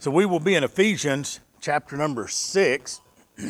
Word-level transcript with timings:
So 0.00 0.10
we 0.10 0.24
will 0.24 0.40
be 0.40 0.54
in 0.54 0.64
Ephesians 0.64 1.40
chapter 1.60 1.94
number 1.94 2.26
six. 2.26 3.02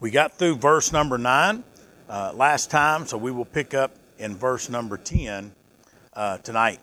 we 0.00 0.10
got 0.10 0.38
through 0.38 0.56
verse 0.56 0.90
number 0.90 1.18
nine 1.18 1.64
uh, 2.08 2.32
last 2.34 2.70
time, 2.70 3.04
so 3.04 3.18
we 3.18 3.30
will 3.30 3.44
pick 3.44 3.74
up 3.74 3.94
in 4.18 4.34
verse 4.34 4.70
number 4.70 4.96
10 4.96 5.52
uh, 6.14 6.38
tonight. 6.38 6.80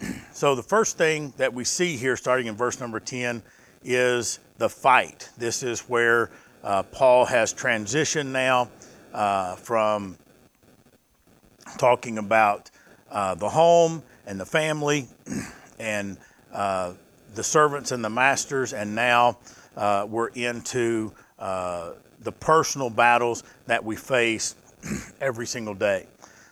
so 0.32 0.54
the 0.54 0.62
first 0.62 0.96
thing 0.96 1.34
that 1.38 1.52
we 1.52 1.64
see 1.64 1.96
here, 1.96 2.16
starting 2.16 2.46
in 2.46 2.54
verse 2.54 2.78
number 2.78 3.00
10, 3.00 3.42
is 3.82 4.38
the 4.58 4.68
fight. 4.68 5.28
This 5.36 5.64
is 5.64 5.80
where 5.80 6.30
uh, 6.62 6.84
Paul 6.84 7.24
has 7.24 7.52
transitioned 7.52 8.26
now 8.26 8.70
uh, 9.12 9.56
from 9.56 10.16
talking 11.78 12.18
about 12.18 12.70
uh, 13.10 13.34
the 13.34 13.48
home 13.48 14.04
and 14.24 14.38
the 14.38 14.46
family 14.46 15.08
and 15.80 16.16
uh, 16.52 16.94
the 17.34 17.42
servants 17.42 17.92
and 17.92 18.04
the 18.04 18.10
masters, 18.10 18.72
and 18.72 18.94
now 18.94 19.38
uh, 19.76 20.06
we're 20.08 20.28
into 20.28 21.12
uh, 21.38 21.92
the 22.20 22.32
personal 22.32 22.90
battles 22.90 23.44
that 23.66 23.84
we 23.84 23.96
face 23.96 24.54
every 25.20 25.46
single 25.46 25.74
day. 25.74 26.06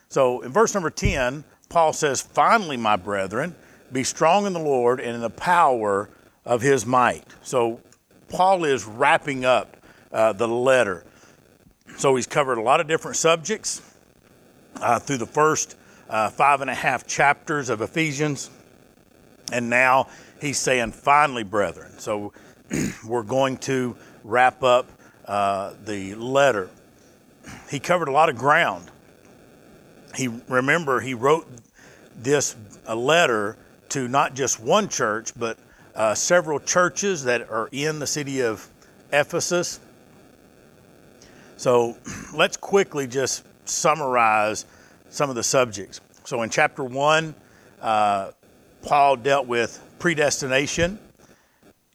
So 0.09 0.41
in 0.43 0.52
verse 0.52 0.75
number 0.75 0.91
10, 0.91 1.45
Paul 1.69 1.93
says, 1.93 2.21
Finally, 2.21 2.77
my 2.77 2.97
brethren, 2.97 3.55
be 3.93 4.05
strong 4.05 4.47
in 4.47 4.52
the 4.52 4.61
Lord 4.61 5.01
and 5.01 5.15
in 5.15 5.21
the 5.21 5.30
power 5.30 6.09
of 6.45 6.62
his 6.62 6.87
might. 6.87 7.24
So 7.43 7.80
Paul 8.29 8.65
is 8.65 8.85
wrapping 8.85 9.45
up 9.45 9.77
uh, 10.13 10.33
the 10.33 10.49
letter. 10.49 11.05
So 11.97 12.16
he's 12.16 12.27
covered 12.27 12.59
a 12.59 12.63
lot 12.63 12.80
of 12.80 12.87
different 12.87 13.16
subjects 13.16 13.83
uh, 14.80 14.99
through 14.99 15.19
the 15.19 15.27
first 15.27 15.77
uh, 16.09 16.30
five 16.30 16.61
and 16.61 16.71
a 16.71 16.74
half 16.74 17.07
chapters 17.07 17.71
of 17.71 17.80
Ephesians. 17.80 18.51
And 19.52 19.71
now 19.71 20.09
he's 20.41 20.59
saying, 20.59 20.93
finally, 20.93 21.43
brethren. 21.43 21.99
So 21.99 22.33
we're 23.07 23.23
going 23.23 23.57
to 23.59 23.97
wrap 24.25 24.63
up 24.63 24.88
uh, 25.27 25.74
the 25.85 26.15
letter. 26.15 26.71
He 27.71 27.79
covered 27.79 28.09
a 28.09 28.13
lot 28.13 28.29
of 28.29 28.37
ground. 28.37 28.91
He 30.15 30.29
remember 30.49 31.01
he 31.01 31.15
wrote 31.15 31.47
this 32.16 32.57
a 32.87 32.97
letter 32.97 33.57
to 33.91 34.09
not 34.09 34.35
just 34.35 34.60
one 34.60 34.88
church, 34.88 35.33
but 35.37 35.59
uh, 35.95 36.15
several 36.15 36.59
churches 36.59 37.25
that 37.25 37.49
are 37.51 37.69
in 37.73 37.99
the 37.99 38.07
city 38.07 38.41
of 38.41 38.69
Ephesus. 39.13 39.80
So 41.57 41.97
let's 42.35 42.57
quickly 42.57 43.07
just 43.07 43.45
summarize 43.69 44.66
some 45.09 45.30
of 45.30 45.37
the 45.37 45.43
subjects. 45.43 46.01
So 46.25 46.43
in 46.43 46.51
chapter 46.51 46.85
one, 46.85 47.35
uh, 47.80 48.32
Paul 48.82 49.16
dealt 49.16 49.47
with 49.47 49.82
predestination. 49.99 50.99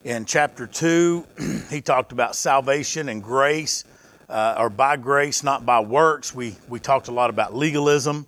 In 0.04 0.24
chapter 0.24 0.66
2, 0.66 1.24
he 1.70 1.80
talked 1.80 2.12
about 2.12 2.34
salvation 2.34 3.08
and 3.08 3.22
grace, 3.22 3.84
uh, 4.28 4.56
or 4.58 4.70
by 4.70 4.96
grace, 4.96 5.42
not 5.42 5.64
by 5.64 5.80
works. 5.80 6.34
We, 6.34 6.56
we 6.68 6.80
talked 6.80 7.08
a 7.08 7.12
lot 7.12 7.30
about 7.30 7.54
legalism. 7.54 8.26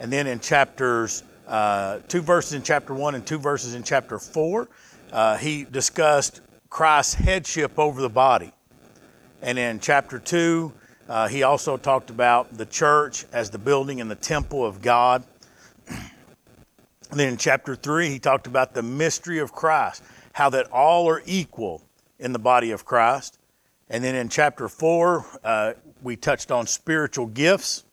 And 0.00 0.12
then 0.12 0.26
in 0.26 0.38
chapters, 0.38 1.24
uh, 1.48 1.98
two 2.06 2.22
verses 2.22 2.52
in 2.52 2.62
chapter 2.62 2.94
1 2.94 3.16
and 3.16 3.26
two 3.26 3.38
verses 3.38 3.74
in 3.74 3.82
chapter 3.82 4.18
4, 4.18 4.68
uh, 5.12 5.36
he 5.38 5.64
discussed 5.64 6.40
Christ's 6.70 7.14
headship 7.14 7.78
over 7.78 8.00
the 8.00 8.08
body. 8.08 8.52
And 9.42 9.58
in 9.58 9.80
chapter 9.80 10.18
2, 10.18 10.72
uh, 11.08 11.28
he 11.28 11.42
also 11.42 11.76
talked 11.76 12.10
about 12.10 12.56
the 12.56 12.66
church 12.66 13.24
as 13.32 13.50
the 13.50 13.58
building 13.58 14.00
and 14.00 14.10
the 14.10 14.16
temple 14.16 14.64
of 14.64 14.82
God. 14.82 15.24
And 17.10 17.18
then 17.18 17.28
in 17.28 17.36
chapter 17.36 17.74
3, 17.74 18.10
he 18.10 18.18
talked 18.18 18.46
about 18.46 18.74
the 18.74 18.82
mystery 18.82 19.38
of 19.38 19.52
Christ, 19.52 20.02
how 20.32 20.50
that 20.50 20.70
all 20.70 21.08
are 21.08 21.22
equal 21.24 21.82
in 22.18 22.32
the 22.32 22.38
body 22.38 22.70
of 22.70 22.84
Christ. 22.84 23.38
And 23.88 24.04
then 24.04 24.14
in 24.14 24.28
chapter 24.28 24.68
4, 24.68 25.26
uh, 25.42 25.72
we 26.02 26.16
touched 26.16 26.50
on 26.50 26.66
spiritual 26.66 27.26
gifts 27.26 27.84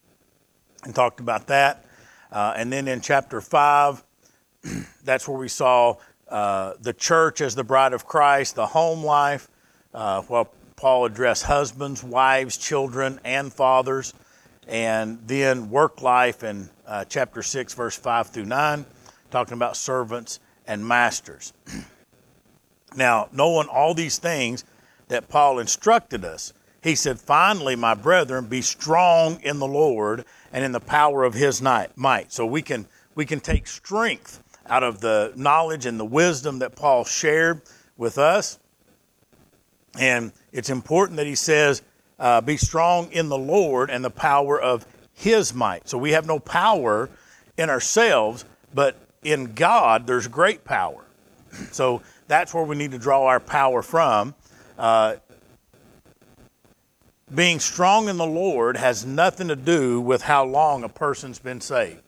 and 0.84 0.94
talked 0.94 1.20
about 1.20 1.48
that. 1.48 1.86
Uh, 2.32 2.54
and 2.58 2.72
then 2.72 2.88
in 2.88 3.00
chapter 3.00 3.40
5, 3.40 4.04
that's 5.04 5.28
where 5.28 5.38
we 5.38 5.48
saw 5.48 5.96
uh, 6.28 6.74
the 6.82 6.92
church 6.92 7.40
as 7.40 7.56
the 7.56 7.64
bride 7.64 7.94
of 7.94 8.06
Christ, 8.06 8.56
the 8.56 8.66
home 8.66 9.04
life, 9.04 9.48
uh, 9.94 10.22
Paul 10.76 11.06
addressed 11.06 11.44
husbands, 11.44 12.04
wives, 12.04 12.58
children, 12.58 13.22
and 13.24 13.54
fathers, 13.54 14.14
and 14.68 15.20
then 15.26 15.70
work 15.70 16.02
life 16.02 16.44
in 16.44 16.70
uh, 16.86 17.06
chapter 17.06 17.42
6, 17.42 17.74
verse 17.76 17.96
5 17.96 18.28
through 18.28 18.46
9 18.46 18.86
talking 19.32 19.54
about 19.54 19.78
servants 19.78 20.40
and 20.68 20.88
masters. 20.88 21.54
now, 22.96 23.30
knowing 23.32 23.68
all 23.68 23.94
these 23.94 24.18
things 24.18 24.64
that 25.08 25.30
Paul 25.30 25.60
instructed 25.60 26.26
us, 26.26 26.54
he 26.82 26.96
said, 26.96 27.20
Finally, 27.20 27.76
my 27.76 27.96
brethren, 27.96 28.46
be 28.46 28.62
strong 28.62 29.42
in 29.42 29.60
the 29.60 29.68
Lord 29.68 30.24
and 30.54 30.64
in 30.64 30.72
the 30.72 30.80
power 30.80 31.24
of 31.24 31.34
his 31.34 31.62
might. 31.62 32.32
So 32.32 32.46
we 32.46 32.62
can, 32.62 32.88
we 33.16 33.26
can 33.26 33.40
take 33.40 33.68
strength 33.68 34.42
out 34.68 34.84
of 34.84 35.02
the 35.02 35.34
knowledge 35.36 35.86
and 35.86 36.00
the 36.00 36.06
wisdom 36.06 36.60
that 36.60 36.76
Paul 36.76 37.04
shared 37.04 37.62
with 37.98 38.18
us. 38.18 38.60
And 40.00 40.32
it's 40.52 40.70
important 40.70 41.18
that 41.18 41.26
he 41.26 41.36
says, 41.36 41.82
uh, 42.20 42.42
Be 42.42 42.58
strong 42.58 43.12
in 43.12 43.30
the 43.30 43.38
Lord 43.38 43.90
and 43.90 44.04
the 44.04 44.10
power 44.10 44.60
of 44.60 44.86
his 45.14 45.54
might. 45.54 45.88
So 45.88 45.98
we 45.98 46.12
have 46.12 46.28
no 46.28 46.40
power 46.40 47.10
in 47.58 47.70
ourselves, 47.70 48.46
but 48.74 48.98
in 49.26 49.54
God, 49.54 50.06
there's 50.06 50.28
great 50.28 50.64
power. 50.64 51.04
So 51.72 52.02
that's 52.28 52.54
where 52.54 52.64
we 52.64 52.76
need 52.76 52.92
to 52.92 53.00
draw 53.00 53.26
our 53.26 53.40
power 53.40 53.82
from. 53.82 54.36
Uh, 54.78 55.16
being 57.34 57.60
strong 57.60 58.08
in 58.08 58.18
the 58.18 58.26
Lord 58.26 58.78
has 58.78 59.04
nothing 59.06 59.48
to 59.48 59.56
do 59.56 60.00
with 60.00 60.22
how 60.22 60.46
long 60.46 60.84
a 60.84 60.90
person's 60.90 61.40
been 61.40 61.60
saved. 61.60 62.02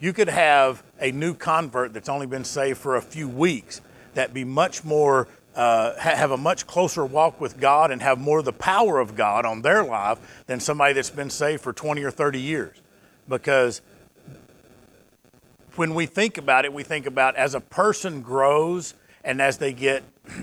You 0.00 0.12
could 0.12 0.28
have 0.28 0.82
a 0.98 1.12
new 1.12 1.34
convert 1.34 1.92
that's 1.92 2.08
only 2.08 2.26
been 2.26 2.44
saved 2.44 2.78
for 2.78 2.96
a 2.96 3.02
few 3.02 3.28
weeks 3.28 3.82
that 4.14 4.32
be 4.32 4.44
much 4.44 4.82
more, 4.82 5.28
uh, 5.54 5.94
have 5.96 6.30
a 6.30 6.36
much 6.36 6.66
closer 6.66 7.04
walk 7.04 7.38
with 7.40 7.60
God 7.60 7.90
and 7.90 8.00
have 8.00 8.18
more 8.18 8.38
of 8.38 8.44
the 8.46 8.52
power 8.52 8.98
of 8.98 9.14
God 9.14 9.44
on 9.44 9.60
their 9.60 9.84
life 9.84 10.44
than 10.46 10.58
somebody 10.58 10.94
that's 10.94 11.10
been 11.10 11.30
saved 11.30 11.62
for 11.62 11.72
20 11.72 12.02
or 12.02 12.10
30 12.10 12.40
years. 12.40 12.80
Because 13.28 13.82
when 15.76 15.94
we 15.94 16.06
think 16.06 16.38
about 16.38 16.64
it, 16.64 16.72
we 16.72 16.82
think 16.82 17.06
about 17.06 17.36
as 17.36 17.54
a 17.54 17.60
person 17.60 18.22
grows 18.22 18.94
and 19.24 19.40
as 19.40 19.58
they 19.58 19.72
get 19.72 20.02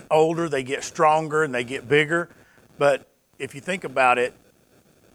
older, 0.10 0.50
they 0.50 0.64
get 0.64 0.84
stronger 0.84 1.44
and 1.44 1.54
they 1.54 1.64
get 1.64 1.88
bigger. 1.88 2.30
But 2.78 3.08
if 3.40 3.56
you 3.56 3.62
think 3.62 3.84
about 3.84 4.18
it, 4.18 4.34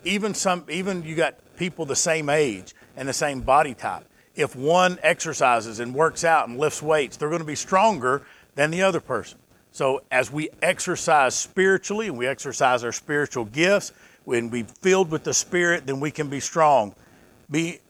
even 0.04 0.34
some, 0.34 0.64
even 0.68 1.02
you 1.02 1.14
got 1.14 1.34
people 1.56 1.84
the 1.84 1.96
same 1.96 2.28
age 2.28 2.74
and 2.96 3.08
the 3.08 3.12
same 3.12 3.40
body 3.40 3.74
type. 3.74 4.06
If 4.34 4.54
one 4.54 4.98
exercises 5.02 5.80
and 5.80 5.94
works 5.94 6.24
out 6.24 6.48
and 6.48 6.58
lifts 6.58 6.82
weights, 6.82 7.16
they're 7.16 7.28
going 7.28 7.40
to 7.40 7.46
be 7.46 7.54
stronger 7.54 8.22
than 8.54 8.70
the 8.70 8.82
other 8.82 9.00
person. 9.00 9.38
So 9.72 10.02
as 10.10 10.30
we 10.30 10.48
exercise 10.62 11.34
spiritually 11.34 12.06
and 12.06 12.16
we 12.16 12.26
exercise 12.26 12.84
our 12.84 12.92
spiritual 12.92 13.46
gifts, 13.46 13.92
when 14.24 14.50
we 14.50 14.62
filled 14.62 15.10
with 15.10 15.24
the 15.24 15.34
Spirit, 15.34 15.86
then 15.86 16.00
we 16.00 16.10
can 16.10 16.28
be 16.28 16.40
strong. 16.40 16.94
Be 17.50 17.80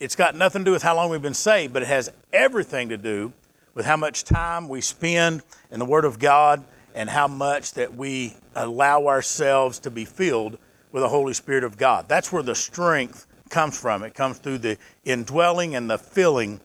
it's 0.00 0.16
got 0.16 0.34
nothing 0.34 0.62
to 0.62 0.64
do 0.64 0.72
with 0.72 0.82
how 0.82 0.96
long 0.96 1.10
we've 1.10 1.20
been 1.20 1.34
saved, 1.34 1.74
but 1.74 1.82
it 1.82 1.88
has 1.88 2.10
everything 2.32 2.88
to 2.88 2.96
do 2.96 3.32
with 3.74 3.84
how 3.84 3.96
much 3.96 4.24
time 4.24 4.66
we 4.66 4.80
spend 4.80 5.42
in 5.70 5.78
the 5.78 5.84
Word 5.84 6.06
of 6.06 6.18
God 6.18 6.64
and 6.94 7.08
how 7.08 7.28
much 7.28 7.74
that 7.74 7.94
we 7.94 8.34
allow 8.56 9.06
ourselves 9.06 9.78
to 9.80 9.90
be 9.90 10.06
filled 10.06 10.58
with 10.90 11.02
the 11.02 11.08
Holy 11.08 11.34
Spirit 11.34 11.64
of 11.64 11.76
God. 11.76 12.08
That's 12.08 12.32
where 12.32 12.42
the 12.42 12.54
strength 12.54 13.26
comes 13.50 13.78
from. 13.78 14.02
It 14.02 14.14
comes 14.14 14.38
through 14.38 14.58
the 14.58 14.78
indwelling 15.04 15.76
and 15.76 15.88
the 15.88 15.98
filling 15.98 16.60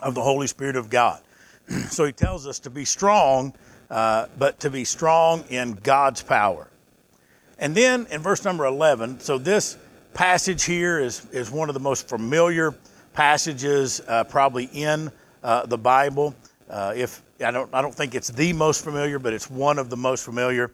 of 0.00 0.14
the 0.14 0.22
Holy 0.22 0.46
Spirit 0.46 0.76
of 0.76 0.88
God. 0.88 1.20
so 1.88 2.04
he 2.04 2.12
tells 2.12 2.46
us 2.46 2.60
to 2.60 2.70
be 2.70 2.84
strong, 2.84 3.52
uh, 3.90 4.26
but 4.38 4.60
to 4.60 4.70
be 4.70 4.84
strong 4.84 5.44
in 5.48 5.72
God's 5.72 6.22
power. 6.22 6.68
And 7.58 7.74
then 7.74 8.06
in 8.10 8.22
verse 8.22 8.44
number 8.44 8.64
11, 8.64 9.20
so 9.20 9.36
this 9.36 9.76
passage 10.14 10.64
here 10.64 10.98
is, 10.98 11.26
is 11.32 11.50
one 11.50 11.68
of 11.68 11.74
the 11.74 11.80
most 11.80 12.08
familiar 12.08 12.74
passages 13.12 14.00
uh, 14.06 14.24
probably 14.24 14.64
in 14.72 15.10
uh, 15.42 15.66
the 15.66 15.78
Bible. 15.78 16.34
Uh, 16.68 16.92
if 16.96 17.22
I 17.44 17.50
don't, 17.50 17.72
I 17.74 17.82
don't 17.82 17.94
think 17.94 18.14
it's 18.14 18.28
the 18.28 18.52
most 18.52 18.84
familiar, 18.84 19.18
but 19.18 19.32
it's 19.32 19.50
one 19.50 19.78
of 19.78 19.90
the 19.90 19.96
most 19.96 20.24
familiar. 20.24 20.70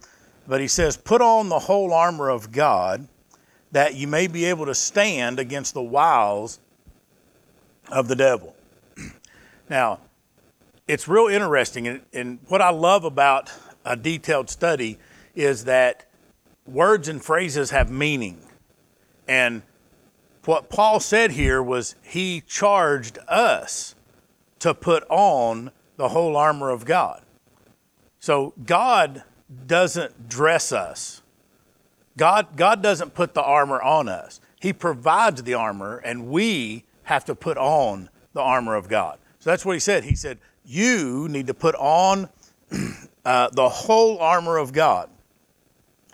But 0.47 0.61
he 0.61 0.69
says, 0.69 0.97
"Put 0.97 1.21
on 1.21 1.49
the 1.49 1.59
whole 1.59 1.93
armor 1.93 2.29
of 2.29 2.53
God, 2.53 3.07
that 3.73 3.95
you 3.95 4.07
may 4.07 4.27
be 4.27 4.45
able 4.45 4.67
to 4.67 4.75
stand 4.75 5.39
against 5.39 5.75
the 5.75 5.83
wiles 5.83 6.59
of 7.91 8.09
the 8.09 8.17
devil." 8.17 8.55
now, 9.71 10.01
it's 10.87 11.09
real 11.09 11.29
interesting, 11.29 11.89
and, 11.89 12.03
and 12.13 12.39
what 12.49 12.61
I 12.61 12.71
love 12.71 13.05
about 13.05 13.53
a 13.85 13.97
detailed 13.97 14.51
study 14.51 14.99
is 15.35 15.65
that 15.65 16.07
words 16.67 17.09
and 17.09 17.23
phrases 17.25 17.71
have 17.71 17.91
meaning. 17.91 18.46
And 19.29 19.63
what 20.45 20.69
Paul 20.69 21.01
said 21.01 21.33
here 21.33 21.63
was 21.63 21.97
he 22.03 22.43
charged 22.47 23.19
us 23.29 23.95
to 24.61 24.75
put 24.75 25.05
on 25.09 25.71
the 25.97 26.09
whole 26.11 26.37
armor 26.37 26.71
of 26.71 26.85
God. 26.85 27.23
So 28.21 28.53
God 28.65 29.25
doesn't 29.67 30.29
dress 30.29 30.73
us. 30.73 31.23
God, 32.17 32.57
God 32.57 32.83
doesn't 32.83 33.15
put 33.15 33.35
the 33.35 33.43
armor 33.43 33.81
on 33.81 34.09
us. 34.09 34.41
He 34.61 34.73
provides 34.73 35.43
the 35.43 35.55
armor, 35.55 35.99
and 35.99 36.29
we 36.29 36.85
have 37.05 37.25
to 37.27 37.35
put 37.35 37.59
on 37.59 38.09
the 38.33 38.41
armor 38.41 38.75
of 38.75 38.89
God. 38.89 39.19
So 39.39 39.51
that's 39.51 39.65
what 39.65 39.75
he 39.75 39.81
said. 39.81 40.05
He 40.05 40.15
said, 40.15 40.39
You 40.65 41.29
need 41.29 41.47
to 41.49 41.55
put 41.55 41.75
on 41.75 42.29
uh, 43.25 43.51
the 43.51 43.69
whole 43.69 44.19
armor 44.19 44.57
of 44.57 44.73
God. 44.73 45.11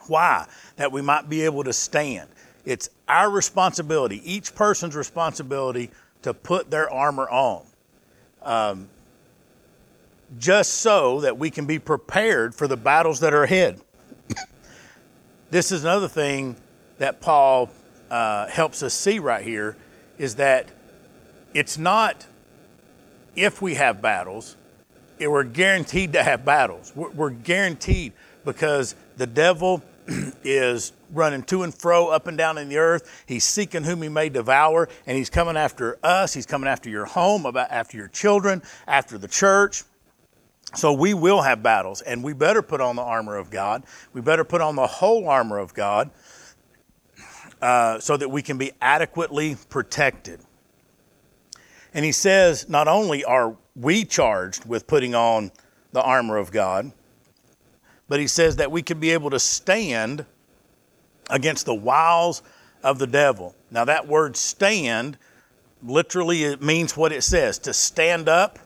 Why? 0.08 0.46
That 0.76 0.90
we 0.90 1.02
might 1.02 1.28
be 1.28 1.42
able 1.42 1.64
to 1.64 1.72
stand. 1.72 2.28
It's 2.64 2.88
our 3.08 3.30
responsibility, 3.30 4.20
each 4.30 4.54
person's 4.54 4.94
responsibility, 4.94 5.90
to 6.22 6.32
put 6.32 6.70
their 6.70 6.90
armor 6.90 7.28
on. 7.28 7.64
Um, 8.42 8.88
just 10.38 10.74
so 10.74 11.20
that 11.20 11.38
we 11.38 11.50
can 11.50 11.66
be 11.66 11.78
prepared 11.78 12.54
for 12.54 12.66
the 12.66 12.76
battles 12.76 13.20
that 13.20 13.34
are 13.34 13.44
ahead. 13.44 13.80
this 15.50 15.72
is 15.72 15.84
another 15.84 16.08
thing 16.08 16.56
that 16.98 17.20
Paul 17.20 17.70
uh, 18.10 18.46
helps 18.46 18.82
us 18.82 18.94
see 18.94 19.18
right 19.18 19.44
here 19.44 19.76
is 20.18 20.36
that 20.36 20.68
it's 21.54 21.76
not 21.76 22.26
if 23.34 23.62
we 23.62 23.74
have 23.74 24.02
battles, 24.02 24.56
we're 25.18 25.44
guaranteed 25.44 26.12
to 26.14 26.22
have 26.22 26.44
battles. 26.44 26.92
We're, 26.94 27.10
we're 27.10 27.30
guaranteed 27.30 28.12
because 28.44 28.94
the 29.16 29.26
devil 29.26 29.82
is 30.44 30.92
running 31.10 31.42
to 31.44 31.62
and 31.62 31.74
fro 31.74 32.08
up 32.08 32.26
and 32.26 32.36
down 32.36 32.58
in 32.58 32.68
the 32.68 32.78
earth. 32.78 33.24
He's 33.26 33.44
seeking 33.44 33.84
whom 33.84 34.02
he 34.02 34.08
may 34.08 34.28
devour, 34.28 34.88
and 35.06 35.16
he's 35.16 35.30
coming 35.30 35.56
after 35.56 35.98
us. 36.02 36.34
He's 36.34 36.46
coming 36.46 36.68
after 36.68 36.90
your 36.90 37.04
home, 37.04 37.46
about 37.46 37.70
after 37.70 37.96
your 37.96 38.08
children, 38.08 38.62
after 38.86 39.18
the 39.18 39.28
church. 39.28 39.84
So 40.74 40.92
we 40.92 41.12
will 41.12 41.42
have 41.42 41.62
battles, 41.62 42.00
and 42.00 42.24
we 42.24 42.32
better 42.32 42.62
put 42.62 42.80
on 42.80 42.96
the 42.96 43.02
armor 43.02 43.36
of 43.36 43.50
God. 43.50 43.84
We 44.12 44.20
better 44.20 44.44
put 44.44 44.60
on 44.60 44.74
the 44.74 44.86
whole 44.86 45.28
armor 45.28 45.58
of 45.58 45.74
God 45.74 46.10
uh, 47.60 48.00
so 48.00 48.16
that 48.16 48.28
we 48.28 48.42
can 48.42 48.58
be 48.58 48.72
adequately 48.80 49.56
protected. 49.68 50.40
And 51.94 52.04
he 52.04 52.12
says, 52.12 52.68
not 52.68 52.88
only 52.88 53.22
are 53.22 53.56
we 53.76 54.04
charged 54.04 54.64
with 54.64 54.86
putting 54.86 55.14
on 55.14 55.52
the 55.92 56.02
armor 56.02 56.38
of 56.38 56.50
God, 56.50 56.92
but 58.08 58.20
he 58.20 58.26
says 58.26 58.56
that 58.56 58.70
we 58.70 58.82
can 58.82 59.00
be 59.00 59.10
able 59.10 59.30
to 59.30 59.38
stand 59.38 60.26
against 61.30 61.66
the 61.66 61.74
wiles 61.74 62.42
of 62.82 62.98
the 62.98 63.06
devil. 63.06 63.54
Now, 63.70 63.84
that 63.84 64.06
word 64.06 64.36
stand 64.36 65.16
literally 65.82 66.44
it 66.44 66.62
means 66.62 66.96
what 66.96 67.12
it 67.12 67.22
says 67.22 67.58
to 67.60 67.72
stand 67.72 68.28
up 68.28 68.58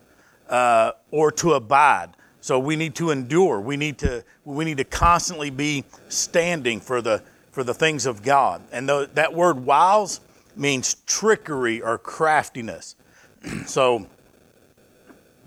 uh, 0.49 0.91
or 1.11 1.31
to 1.31 1.53
abide. 1.53 2.09
So 2.41 2.59
we 2.59 2.75
need 2.75 2.95
to 2.95 3.11
endure. 3.11 3.59
We 3.59 3.77
need 3.77 3.97
to 3.99 4.23
we 4.45 4.63
need 4.63 4.77
to 4.77 4.85
constantly 4.85 5.49
be 5.49 5.83
standing 6.07 6.79
for 6.79 7.01
the 7.01 7.23
for 7.51 7.63
the 7.63 7.73
things 7.73 8.05
of 8.05 8.21
God. 8.21 8.61
And 8.71 8.87
that 8.87 9.33
word 9.33 9.65
wiles 9.65 10.21
means 10.55 10.95
trickery 11.05 11.81
or 11.81 11.97
craftiness. 11.97 12.95
so 13.65 14.07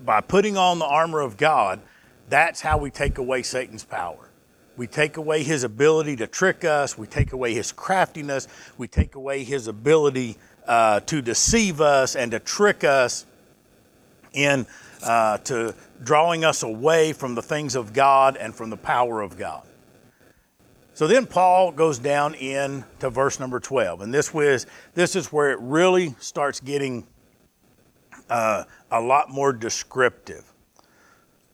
by 0.01 0.21
putting 0.21 0.57
on 0.57 0.79
the 0.79 0.85
armor 0.85 1.21
of 1.21 1.37
God, 1.37 1.81
that's 2.31 2.61
how 2.61 2.77
we 2.77 2.89
take 2.89 3.17
away 3.17 3.43
Satan's 3.43 3.83
power. 3.83 4.29
We 4.77 4.87
take 4.87 5.17
away 5.17 5.43
his 5.43 5.63
ability 5.63 6.15
to 6.15 6.27
trick 6.27 6.63
us. 6.63 6.97
We 6.97 7.05
take 7.05 7.33
away 7.33 7.53
his 7.53 7.71
craftiness. 7.71 8.47
We 8.77 8.87
take 8.87 9.15
away 9.15 9.43
his 9.43 9.67
ability 9.67 10.37
uh, 10.65 11.01
to 11.01 11.21
deceive 11.21 11.81
us 11.81 12.15
and 12.15 12.31
to 12.31 12.39
trick 12.39 12.83
us 12.83 13.25
in 14.33 14.65
uh, 15.03 15.37
to 15.39 15.75
drawing 16.03 16.45
us 16.45 16.63
away 16.63 17.11
from 17.11 17.35
the 17.35 17.41
things 17.41 17.75
of 17.75 17.91
God 17.91 18.37
and 18.37 18.55
from 18.55 18.69
the 18.69 18.77
power 18.77 19.21
of 19.21 19.37
God. 19.37 19.67
So 20.93 21.07
then 21.07 21.25
Paul 21.25 21.71
goes 21.71 21.99
down 21.99 22.35
in 22.35 22.85
to 22.99 23.09
verse 23.09 23.39
number 23.39 23.59
12, 23.59 24.01
and 24.01 24.13
this 24.13 24.33
was 24.33 24.67
this 24.93 25.15
is 25.15 25.33
where 25.33 25.51
it 25.51 25.59
really 25.59 26.15
starts 26.19 26.59
getting 26.59 27.07
uh, 28.29 28.63
a 28.89 29.01
lot 29.01 29.29
more 29.29 29.51
descriptive. 29.51 30.50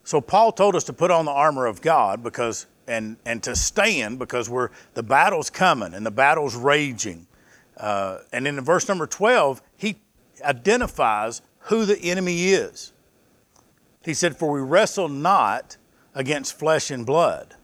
So 0.08 0.22
Paul 0.22 0.54
told 0.54 0.74
us 0.78 0.86
to 0.86 0.94
put 0.94 1.12
on 1.12 1.26
the 1.26 1.32
armor 1.32 1.66
of 1.66 1.82
God 1.82 2.24
because 2.24 2.66
and 2.88 3.18
and 3.26 3.44
to 3.44 3.58
stand 3.58 4.20
because 4.20 4.50
we're 4.50 4.70
the 4.94 5.04
battle's 5.04 5.50
coming 5.50 5.94
and 5.94 6.06
the 6.06 6.12
battle's 6.12 6.56
raging. 6.56 7.28
Uh, 7.76 8.20
and 8.32 8.48
in 8.48 8.62
verse 8.62 8.88
number 8.88 9.06
12, 9.06 9.62
he 9.76 9.98
identifies 10.42 11.42
who 11.60 11.84
the 11.84 12.00
enemy 12.00 12.52
is. 12.52 12.94
He 14.02 14.14
said, 14.14 14.38
For 14.38 14.50
we 14.50 14.62
wrestle 14.62 15.10
not 15.10 15.76
against 16.16 16.58
flesh 16.58 16.90
and 16.90 17.06
blood, 17.06 17.56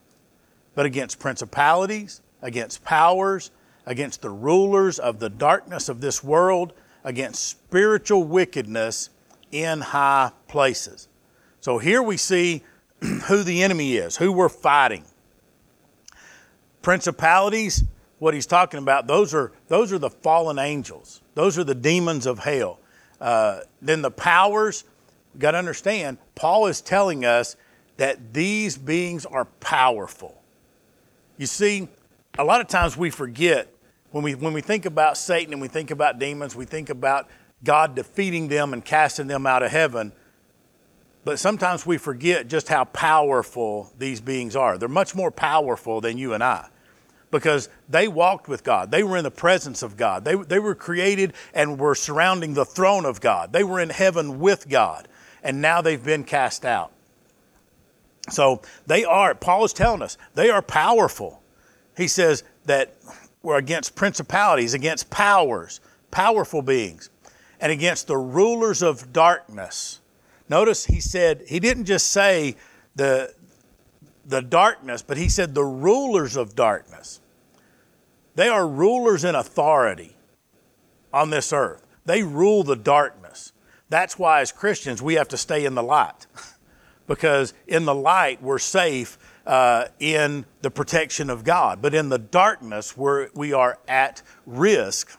but 0.76 0.86
against 0.86 1.20
principalities, 1.20 2.20
against 2.42 2.84
powers, 2.84 3.52
against 3.86 4.22
the 4.22 4.30
rulers 4.30 5.00
of 5.00 5.20
the 5.20 5.30
darkness 5.30 5.88
of 5.88 6.02
this 6.02 6.22
world, 6.22 6.74
against 7.06 7.48
spiritual 7.48 8.26
wickedness 8.26 9.12
in 9.50 9.80
high 9.80 10.34
places. 10.50 11.08
So 11.64 11.78
here 11.78 12.04
we 12.04 12.18
see 12.18 12.62
who 13.00 13.42
the 13.42 13.64
enemy 13.64 13.96
is, 13.96 14.18
who 14.18 14.34
we're 14.34 14.50
fighting. 14.50 15.06
Principalities, 16.82 17.86
what 18.20 18.34
he's 18.34 18.46
talking 18.46 18.80
about, 18.80 19.08
those 19.08 19.34
are, 19.34 19.54
those 19.70 19.94
are 19.94 19.98
the 19.98 20.10
fallen 20.10 20.60
angels. 20.60 21.22
Those 21.36 21.58
are 21.58 21.64
the 21.64 21.74
demons 21.74 22.26
of 22.26 22.40
hell. 22.40 22.80
Uh, 23.22 23.62
then 23.82 24.02
the 24.02 24.12
powers, 24.12 24.84
got 25.40 25.52
to 25.52 25.58
understand, 25.58 26.18
Paul 26.36 26.68
is 26.68 26.82
telling 26.82 27.24
us 27.24 27.56
that 27.96 28.34
these 28.34 28.78
beings 28.78 29.26
are 29.26 29.46
powerful. 29.46 30.44
You 31.38 31.46
see, 31.46 31.88
a 32.38 32.44
lot 32.44 32.60
of 32.60 32.68
times 32.68 32.98
we 32.98 33.10
forget 33.10 33.74
when 34.12 34.22
we, 34.22 34.36
when 34.36 34.52
we 34.52 34.60
think 34.60 34.86
about 34.86 35.16
Satan 35.16 35.54
and 35.54 35.62
we 35.62 35.70
think 35.70 35.92
about 35.92 36.20
demons, 36.20 36.58
we 36.58 36.66
think 36.66 36.90
about 36.90 37.30
God 37.64 37.96
defeating 37.96 38.50
them 38.50 38.74
and 38.74 38.84
casting 38.84 39.28
them 39.28 39.48
out 39.48 39.64
of 39.64 39.72
heaven. 39.72 40.12
But 41.26 41.40
sometimes 41.40 41.86
we 41.86 41.98
forget 41.98 42.48
just 42.48 42.68
how 42.68 42.86
powerful 42.86 43.92
these 43.98 44.20
beings 44.20 44.56
are. 44.56 44.78
They're 44.78 44.90
much 44.90 45.16
more 45.16 45.32
powerful 45.32 46.02
than 46.02 46.18
you 46.18 46.34
and 46.34 46.44
I 46.44 46.68
because 47.32 47.70
they 47.90 48.08
walked 48.08 48.48
with 48.48 48.64
God. 48.64 48.92
They 48.92 49.04
were 49.04 49.18
in 49.18 49.24
the 49.24 49.32
presence 49.32 49.82
of 49.82 49.98
God. 49.98 50.26
They, 50.26 50.36
they 50.36 50.60
were 50.60 50.76
created 50.76 51.34
and 51.54 51.80
were 51.80 51.96
surrounding 51.96 52.54
the 52.54 52.66
throne 52.66 53.06
of 53.06 53.22
God. 53.22 53.54
They 53.54 53.64
were 53.64 53.80
in 53.80 53.90
heaven 53.90 54.40
with 54.40 54.70
God. 54.70 55.08
And 55.42 55.62
now 55.62 55.82
they've 55.82 56.04
been 56.04 56.26
cast 56.26 56.66
out. 56.66 56.92
So 58.30 58.62
they 58.86 59.04
are, 59.04 59.34
Paul 59.34 59.66
is 59.66 59.74
telling 59.74 60.02
us, 60.02 60.18
they 60.36 60.50
are 60.50 60.62
powerful. 60.62 61.42
He 61.98 62.08
says 62.08 62.44
that 62.66 62.96
we're 63.42 63.58
against 63.58 63.96
principalities, 63.96 64.74
against 64.74 65.10
powers, 65.10 65.82
powerful 66.12 66.62
beings, 66.62 67.10
and 67.60 67.72
against 67.72 68.08
the 68.08 68.18
rulers 68.18 68.82
of 68.82 69.12
darkness 69.12 70.00
Notice 70.50 70.86
he 70.86 71.00
said, 71.00 71.44
he 71.48 71.60
didn't 71.60 71.86
just 71.86 72.10
say 72.10 72.56
the, 72.96 73.34
the 74.26 74.42
darkness, 74.42 75.02
but 75.02 75.18
he 75.18 75.30
said 75.30 75.56
the 75.56 75.64
rulers 75.64 76.36
of 76.36 76.56
darkness. 76.56 77.20
They 78.36 78.50
are 78.50 78.68
rulers 78.68 79.24
in 79.24 79.36
authority 79.36 80.16
on 81.14 81.30
this 81.30 81.54
earth. 81.54 81.86
They 82.06 82.24
rule 82.24 82.64
the 82.64 82.76
darkness. 82.76 83.54
That's 83.90 84.18
why, 84.18 84.42
as 84.42 84.52
Christians, 84.52 85.02
we 85.02 85.14
have 85.16 85.28
to 85.30 85.38
stay 85.38 85.66
in 85.66 85.76
the 85.76 85.84
light 85.84 86.26
because 87.08 87.54
in 87.68 87.86
the 87.86 87.96
light, 87.96 88.42
we're 88.42 88.60
safe 88.60 89.18
uh, 89.46 89.86
in 90.00 90.46
the 90.62 90.72
protection 90.72 91.30
of 91.30 91.44
God. 91.44 91.82
But 91.82 91.94
in 91.94 92.10
the 92.10 92.18
darkness, 92.18 92.98
we're, 92.98 93.30
we 93.34 93.54
are 93.54 93.78
at 93.88 94.22
risk 94.46 95.18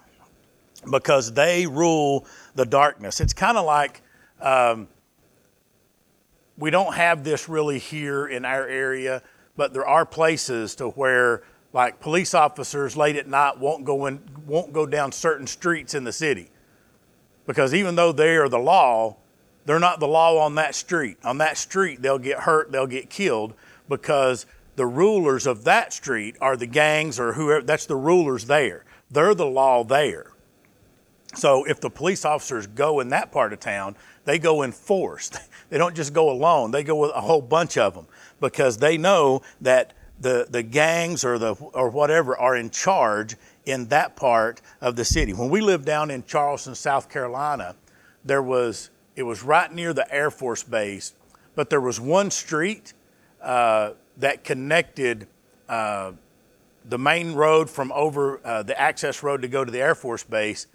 because 0.90 1.32
they 1.32 1.66
rule 1.66 2.26
the 2.54 2.66
darkness. 2.66 3.20
It's 3.20 3.32
kind 3.32 3.56
of 3.56 3.64
like 3.64 4.02
um, 4.40 4.88
we 6.56 6.70
don't 6.70 6.94
have 6.94 7.24
this 7.24 7.48
really 7.48 7.78
here 7.78 8.26
in 8.26 8.44
our 8.44 8.66
area, 8.66 9.22
but 9.56 9.72
there 9.72 9.86
are 9.86 10.06
places 10.06 10.74
to 10.76 10.88
where 10.90 11.42
like 11.72 12.00
police 12.00 12.34
officers 12.34 12.96
late 12.96 13.16
at 13.16 13.26
night 13.26 13.58
won't 13.58 13.84
go 13.84 14.06
in, 14.06 14.20
won't 14.46 14.72
go 14.72 14.86
down 14.86 15.10
certain 15.10 15.46
streets 15.46 15.94
in 15.94 16.04
the 16.04 16.12
city. 16.12 16.50
Because 17.46 17.74
even 17.74 17.96
though 17.96 18.12
they 18.12 18.36
are 18.36 18.48
the 18.48 18.58
law, 18.58 19.16
they're 19.66 19.80
not 19.80 19.98
the 19.98 20.08
law 20.08 20.38
on 20.38 20.54
that 20.54 20.74
street. 20.74 21.18
On 21.24 21.38
that 21.38 21.58
street, 21.58 22.00
they'll 22.00 22.18
get 22.18 22.40
hurt, 22.40 22.70
they'll 22.70 22.86
get 22.86 23.10
killed 23.10 23.54
because 23.88 24.46
the 24.76 24.86
rulers 24.86 25.46
of 25.46 25.64
that 25.64 25.92
street 25.92 26.36
are 26.40 26.56
the 26.56 26.66
gangs 26.66 27.18
or 27.18 27.32
whoever, 27.32 27.64
that's 27.64 27.86
the 27.86 27.96
rulers 27.96 28.46
there. 28.46 28.84
They're 29.10 29.34
the 29.34 29.46
law 29.46 29.84
there. 29.84 30.30
So 31.34 31.64
if 31.64 31.80
the 31.80 31.90
police 31.90 32.24
officers 32.24 32.66
go 32.66 33.00
in 33.00 33.08
that 33.08 33.32
part 33.32 33.52
of 33.52 33.60
town, 33.60 33.96
they 34.24 34.38
go 34.38 34.62
in 34.62 34.72
force. 34.72 35.30
They 35.70 35.78
don't 35.78 35.96
just 35.96 36.12
go 36.12 36.30
alone, 36.30 36.70
they 36.70 36.84
go 36.84 36.94
with 36.94 37.10
a 37.16 37.20
whole 37.20 37.40
bunch 37.42 37.78
of 37.78 37.94
them 37.94 38.06
because 38.38 38.76
they 38.76 38.96
know 38.96 39.42
that 39.62 39.94
the, 40.20 40.46
the 40.48 40.62
gangs 40.62 41.24
or, 41.24 41.36
the, 41.36 41.54
or 41.54 41.88
whatever 41.88 42.36
are 42.36 42.54
in 42.54 42.70
charge 42.70 43.34
in 43.64 43.86
that 43.86 44.14
part 44.14 44.60
of 44.80 44.94
the 44.94 45.04
city. 45.04 45.32
When 45.32 45.50
we 45.50 45.62
lived 45.62 45.84
down 45.84 46.12
in 46.12 46.22
Charleston, 46.26 46.76
South 46.76 47.08
Carolina, 47.08 47.74
there 48.24 48.42
was, 48.42 48.90
it 49.16 49.24
was 49.24 49.42
right 49.42 49.72
near 49.72 49.92
the 49.92 50.08
Air 50.14 50.30
Force 50.30 50.62
Base 50.62 51.14
but 51.54 51.70
there 51.70 51.80
was 51.80 52.00
one 52.00 52.30
street 52.30 52.92
uh, 53.40 53.92
that 54.18 54.44
connected 54.44 55.26
uh, 55.68 56.12
the 56.84 56.98
main 56.98 57.34
road 57.34 57.70
from 57.70 57.92
over 57.92 58.40
uh, 58.44 58.62
the 58.62 58.78
access 58.78 59.22
road 59.22 59.42
to 59.42 59.48
go 59.48 59.64
to 59.64 59.70
the 59.70 59.80
Air 59.80 59.94
Force 59.94 60.24
Base. 60.24 60.66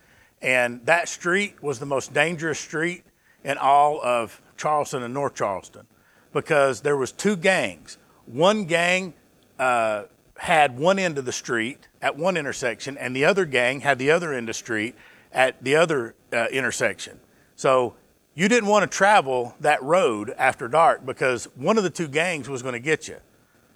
And 0.41 0.85
that 0.85 1.09
street 1.09 1.61
was 1.61 1.79
the 1.79 1.85
most 1.85 2.13
dangerous 2.13 2.59
street 2.59 3.03
in 3.43 3.57
all 3.57 4.01
of 4.01 4.41
Charleston 4.57 5.03
and 5.03 5.13
North 5.13 5.35
Charleston 5.35 5.85
because 6.33 6.81
there 6.81 6.97
was 6.97 7.11
two 7.11 7.35
gangs. 7.35 7.97
One 8.25 8.65
gang 8.65 9.13
uh, 9.57 10.03
had 10.37 10.77
one 10.77 10.99
end 10.99 11.17
of 11.17 11.25
the 11.25 11.31
street 11.31 11.87
at 12.01 12.15
one 12.15 12.37
intersection, 12.37 12.97
and 12.97 13.15
the 13.15 13.25
other 13.25 13.45
gang 13.45 13.81
had 13.81 13.99
the 13.99 14.11
other 14.11 14.33
end 14.33 14.49
of 14.49 14.55
the 14.55 14.59
street 14.59 14.95
at 15.31 15.63
the 15.63 15.75
other 15.75 16.15
uh, 16.31 16.47
intersection. 16.51 17.19
So 17.55 17.95
you 18.35 18.47
didn't 18.47 18.69
want 18.69 18.89
to 18.89 18.97
travel 18.97 19.55
that 19.59 19.81
road 19.83 20.33
after 20.37 20.67
dark 20.67 21.05
because 21.05 21.45
one 21.55 21.77
of 21.77 21.83
the 21.83 21.89
two 21.89 22.07
gangs 22.07 22.47
was 22.47 22.61
going 22.61 22.73
to 22.73 22.79
get 22.79 23.07
you. 23.07 23.17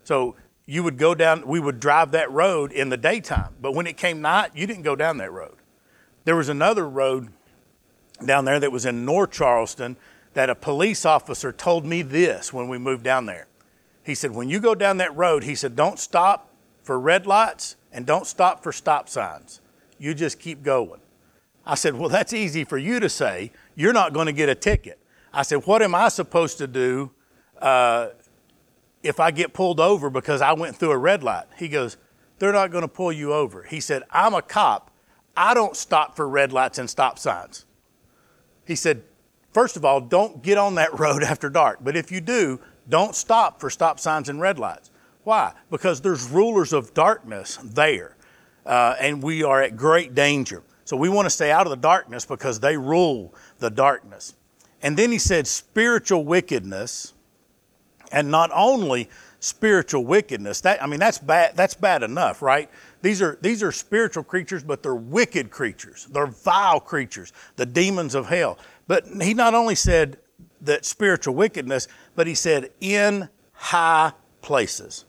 So 0.04 0.36
you 0.66 0.84
would 0.84 0.98
go 0.98 1.14
down, 1.14 1.46
we 1.46 1.60
would 1.60 1.80
drive 1.80 2.12
that 2.12 2.32
road 2.32 2.72
in 2.72 2.90
the 2.90 2.98
daytime. 2.98 3.56
But 3.62 3.74
when 3.74 3.88
it 3.88 3.98
came 3.98 4.22
night, 4.22 4.52
you 4.56 4.66
didn't 4.66 4.84
go 4.84 4.96
down 4.96 5.18
that 5.18 5.32
road. 5.32 5.56
There 6.24 6.36
was 6.36 6.50
another 6.50 6.88
road 6.88 7.30
down 8.26 8.46
there 8.46 8.60
that 8.60 8.72
was 8.72 8.86
in 8.86 9.06
North 9.06 9.32
Charleston 9.32 9.98
that 10.34 10.50
a 10.50 10.56
police 10.56 11.06
officer 11.06 11.52
told 11.52 11.86
me 11.86 12.02
this 12.02 12.52
when 12.52 12.68
we 12.68 12.78
moved 12.78 13.04
down 13.04 13.26
there. 13.26 13.48
He 14.04 14.16
said, 14.16 14.32
When 14.32 14.50
you 14.50 14.60
go 14.60 14.76
down 14.76 14.98
that 14.98 15.16
road, 15.16 15.44
he 15.44 15.56
said, 15.56 15.76
don't 15.76 16.00
stop 16.00 16.50
for 16.84 17.00
red 17.00 17.26
lights 17.26 17.76
and 17.92 18.06
don't 18.06 18.28
stop 18.28 18.64
for 18.64 18.72
stop 18.72 19.08
signs. 19.08 19.62
You 19.98 20.14
just 20.14 20.40
keep 20.40 20.64
going. 20.64 21.00
I 21.66 21.76
said, 21.76 21.96
Well, 21.96 22.10
that's 22.10 22.34
easy 22.34 22.64
for 22.64 22.78
you 22.78 23.00
to 23.00 23.10
say. 23.10 23.52
You're 23.76 23.94
not 23.94 24.14
going 24.14 24.28
to 24.28 24.34
get 24.34 24.50
a 24.50 24.56
ticket. 24.56 25.00
I 25.32 25.44
said, 25.44 25.66
What 25.66 25.82
am 25.82 25.96
I 25.96 26.10
supposed 26.10 26.58
to 26.58 26.68
do 26.68 27.12
uh, 27.62 28.10
if 29.02 29.20
I 29.20 29.32
get 29.32 29.54
pulled 29.54 29.80
over 29.80 30.10
because 30.10 30.42
I 30.42 30.54
went 30.54 30.76
through 30.76 30.92
a 30.92 30.98
red 30.98 31.24
light? 31.24 31.46
He 31.58 31.70
goes, 31.70 31.98
They're 32.40 32.52
not 32.52 32.72
going 32.72 32.82
to 32.82 32.90
pull 32.90 33.12
you 33.12 33.34
over. 33.34 33.64
He 33.64 33.80
said, 33.80 34.04
I'm 34.12 34.34
a 34.34 34.42
cop. 34.42 34.92
I 35.36 35.54
don't 35.54 35.76
stop 35.76 36.16
for 36.16 36.28
red 36.28 36.52
lights 36.52 36.78
and 36.78 36.90
stop 36.90 37.18
signs. 37.18 37.66
He 38.66 38.76
said, 38.76 39.04
First 39.54 39.78
of 39.78 39.86
all, 39.86 40.02
don't 40.02 40.42
get 40.42 40.58
on 40.58 40.76
that 40.76 41.00
road 41.00 41.24
after 41.24 41.50
dark. 41.50 41.80
But 41.82 41.96
if 41.96 42.12
you 42.12 42.22
do, 42.22 42.60
don't 42.90 43.16
stop 43.16 43.60
for 43.60 43.70
stop 43.70 44.00
signs 44.00 44.30
and 44.30 44.42
red 44.42 44.60
lights. 44.60 44.90
Why? 45.24 45.54
Because 45.70 46.02
there's 46.02 46.30
rulers 46.30 46.74
of 46.74 46.94
darkness 46.94 47.58
there, 47.64 48.18
uh, 48.66 48.96
and 49.00 49.24
we 49.24 49.44
are 49.44 49.62
at 49.62 49.78
great 49.78 50.14
danger. 50.14 50.64
So 50.84 50.98
we 50.98 51.08
want 51.08 51.28
to 51.28 51.30
stay 51.30 51.50
out 51.50 51.66
of 51.66 51.70
the 51.70 51.78
darkness 51.78 52.26
because 52.26 52.60
they 52.60 52.76
rule 52.76 53.34
the 53.60 53.70
darkness. 53.70 54.36
And 54.82 54.98
then 54.98 55.14
he 55.14 55.18
said 55.18 55.48
spiritual 55.48 56.26
wickedness, 56.26 57.14
and 58.12 58.30
not 58.30 58.52
only 58.54 59.10
spiritual 59.40 60.06
wickedness. 60.06 60.62
That 60.62 60.82
I 60.84 60.88
mean 60.88 61.00
that's 61.00 61.20
bad 61.20 61.56
that's 61.56 61.74
bad 61.74 62.04
enough, 62.04 62.42
right? 62.42 62.70
These 63.04 63.22
are 63.22 63.38
these 63.42 63.62
are 63.62 63.74
spiritual 63.74 64.24
creatures, 64.24 64.64
but 64.64 64.82
they're 64.82 64.96
wicked 64.96 65.52
creatures. 65.52 66.08
They're 66.10 66.26
vile 66.26 66.80
creatures, 66.80 67.34
the 67.58 67.66
demons 67.66 68.16
of 68.16 68.28
hell. 68.28 68.58
But 68.88 69.06
he 69.22 69.34
not 69.34 69.54
only 69.54 69.76
said 69.76 70.20
that 70.62 70.86
spiritual 70.86 71.36
wickedness, 71.36 71.90
but 72.16 72.28
he 72.28 72.34
said 72.34 72.72
in 72.80 73.28
high 73.52 74.14
places. 74.42 75.04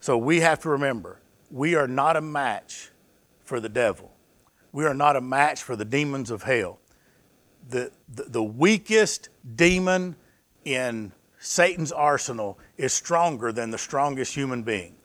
So 0.00 0.18
we 0.18 0.40
have 0.40 0.60
to 0.60 0.68
remember, 0.68 1.18
we 1.50 1.76
are 1.76 1.88
not 1.88 2.16
a 2.16 2.20
match 2.20 2.90
for 3.42 3.58
the 3.58 3.70
devil. 3.70 4.12
We 4.70 4.84
are 4.84 4.94
not 4.94 5.16
a 5.16 5.20
match 5.22 5.62
for 5.62 5.76
the 5.76 5.84
demons 5.86 6.30
of 6.30 6.42
hell. 6.42 6.78
The, 7.70 7.90
the, 8.14 8.24
the 8.24 8.42
weakest 8.42 9.30
demon 9.54 10.16
in 10.66 11.12
Satan's 11.38 11.92
arsenal 11.92 12.58
is 12.76 12.92
stronger 12.92 13.50
than 13.50 13.70
the 13.70 13.78
strongest 13.78 14.34
human 14.34 14.62
being. 14.62 14.96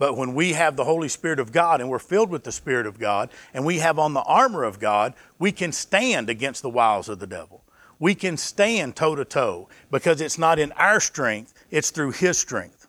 But 0.00 0.16
when 0.16 0.32
we 0.32 0.54
have 0.54 0.76
the 0.76 0.86
Holy 0.86 1.10
Spirit 1.10 1.38
of 1.38 1.52
God 1.52 1.82
and 1.82 1.90
we're 1.90 1.98
filled 1.98 2.30
with 2.30 2.44
the 2.44 2.52
Spirit 2.52 2.86
of 2.86 2.98
God 2.98 3.28
and 3.52 3.66
we 3.66 3.80
have 3.80 3.98
on 3.98 4.14
the 4.14 4.22
armor 4.22 4.64
of 4.64 4.80
God, 4.80 5.12
we 5.38 5.52
can 5.52 5.72
stand 5.72 6.30
against 6.30 6.62
the 6.62 6.70
wiles 6.70 7.10
of 7.10 7.18
the 7.18 7.26
devil. 7.26 7.64
We 7.98 8.14
can 8.14 8.38
stand 8.38 8.96
toe 8.96 9.14
to 9.14 9.26
toe 9.26 9.68
because 9.90 10.22
it's 10.22 10.38
not 10.38 10.58
in 10.58 10.72
our 10.72 11.00
strength, 11.00 11.52
it's 11.70 11.90
through 11.90 12.12
His 12.12 12.38
strength. 12.38 12.88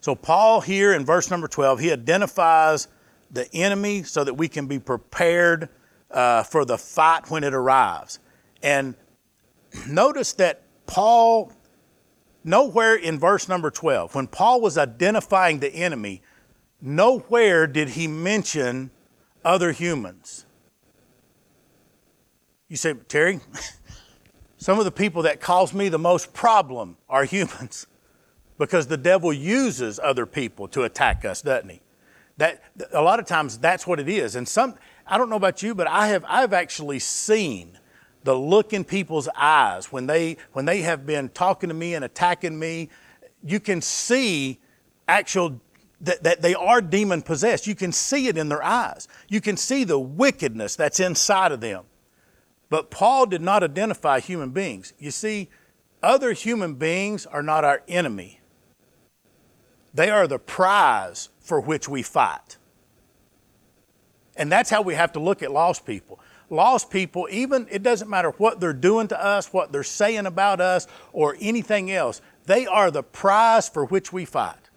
So, 0.00 0.14
Paul 0.14 0.60
here 0.60 0.94
in 0.94 1.04
verse 1.04 1.28
number 1.28 1.48
12, 1.48 1.80
he 1.80 1.90
identifies 1.90 2.86
the 3.32 3.52
enemy 3.52 4.04
so 4.04 4.22
that 4.22 4.34
we 4.34 4.46
can 4.46 4.68
be 4.68 4.78
prepared 4.78 5.70
uh, 6.12 6.44
for 6.44 6.64
the 6.64 6.78
fight 6.78 7.28
when 7.32 7.42
it 7.42 7.52
arrives. 7.52 8.20
And 8.62 8.94
notice 9.88 10.34
that 10.34 10.62
Paul, 10.86 11.50
nowhere 12.46 12.94
in 12.94 13.18
verse 13.18 13.48
number 13.48 13.70
12, 13.70 14.14
when 14.14 14.28
Paul 14.28 14.60
was 14.60 14.78
identifying 14.78 15.58
the 15.58 15.74
enemy, 15.74 16.22
nowhere 16.80 17.66
did 17.66 17.90
he 17.90 18.06
mention 18.06 18.90
other 19.44 19.72
humans. 19.72 20.46
You 22.68 22.76
say, 22.76 22.94
Terry, 22.94 23.40
some 24.56 24.78
of 24.78 24.84
the 24.84 24.90
people 24.90 25.22
that 25.22 25.40
cause 25.40 25.74
me 25.74 25.88
the 25.88 25.98
most 25.98 26.32
problem 26.32 26.96
are 27.08 27.24
humans 27.24 27.86
because 28.58 28.86
the 28.86 28.96
devil 28.96 29.32
uses 29.32 29.98
other 30.02 30.24
people 30.24 30.68
to 30.68 30.84
attack 30.84 31.24
us, 31.24 31.42
doesn't 31.42 31.68
he? 31.68 31.80
That 32.38 32.62
a 32.92 33.02
lot 33.02 33.18
of 33.18 33.26
times 33.26 33.58
that's 33.58 33.86
what 33.86 33.98
it 33.98 34.08
is. 34.08 34.36
And 34.36 34.46
some 34.46 34.74
I 35.06 35.16
don't 35.18 35.30
know 35.30 35.36
about 35.36 35.62
you, 35.62 35.74
but 35.74 35.86
I 35.86 36.08
have 36.08 36.24
I've 36.28 36.52
actually 36.52 36.98
seen 36.98 37.78
the 38.26 38.34
look 38.34 38.72
in 38.72 38.84
people's 38.84 39.28
eyes 39.36 39.92
when 39.92 40.06
they 40.06 40.36
when 40.52 40.64
they 40.64 40.82
have 40.82 41.06
been 41.06 41.28
talking 41.28 41.68
to 41.68 41.74
me 41.74 41.94
and 41.94 42.04
attacking 42.04 42.58
me. 42.58 42.90
You 43.44 43.60
can 43.60 43.80
see 43.80 44.58
actual 45.06 45.60
that, 46.00 46.24
that 46.24 46.42
they 46.42 46.54
are 46.54 46.82
demon 46.82 47.22
possessed. 47.22 47.68
You 47.68 47.76
can 47.76 47.92
see 47.92 48.26
it 48.26 48.36
in 48.36 48.48
their 48.48 48.62
eyes. 48.62 49.06
You 49.28 49.40
can 49.40 49.56
see 49.56 49.84
the 49.84 49.98
wickedness 49.98 50.74
that's 50.74 50.98
inside 50.98 51.52
of 51.52 51.60
them. 51.60 51.84
But 52.68 52.90
Paul 52.90 53.26
did 53.26 53.42
not 53.42 53.62
identify 53.62 54.18
human 54.18 54.50
beings. 54.50 54.92
You 54.98 55.12
see, 55.12 55.48
other 56.02 56.32
human 56.32 56.74
beings 56.74 57.26
are 57.26 57.44
not 57.44 57.64
our 57.64 57.82
enemy. 57.86 58.40
They 59.94 60.10
are 60.10 60.26
the 60.26 60.40
prize 60.40 61.28
for 61.38 61.60
which 61.60 61.88
we 61.88 62.02
fight. 62.02 62.56
And 64.36 64.50
that's 64.50 64.68
how 64.68 64.82
we 64.82 64.94
have 64.94 65.12
to 65.12 65.20
look 65.20 65.44
at 65.44 65.52
lost 65.52 65.86
people. 65.86 66.18
Lost 66.48 66.90
people, 66.90 67.26
even 67.30 67.66
it 67.70 67.82
doesn't 67.82 68.08
matter 68.08 68.30
what 68.30 68.60
they're 68.60 68.72
doing 68.72 69.08
to 69.08 69.24
us, 69.24 69.52
what 69.52 69.72
they're 69.72 69.82
saying 69.82 70.26
about 70.26 70.60
us, 70.60 70.86
or 71.12 71.36
anything 71.40 71.90
else, 71.90 72.20
they 72.44 72.66
are 72.66 72.90
the 72.90 73.02
prize 73.02 73.68
for 73.68 73.84
which 73.84 74.12
we 74.12 74.24
fight. 74.24 74.70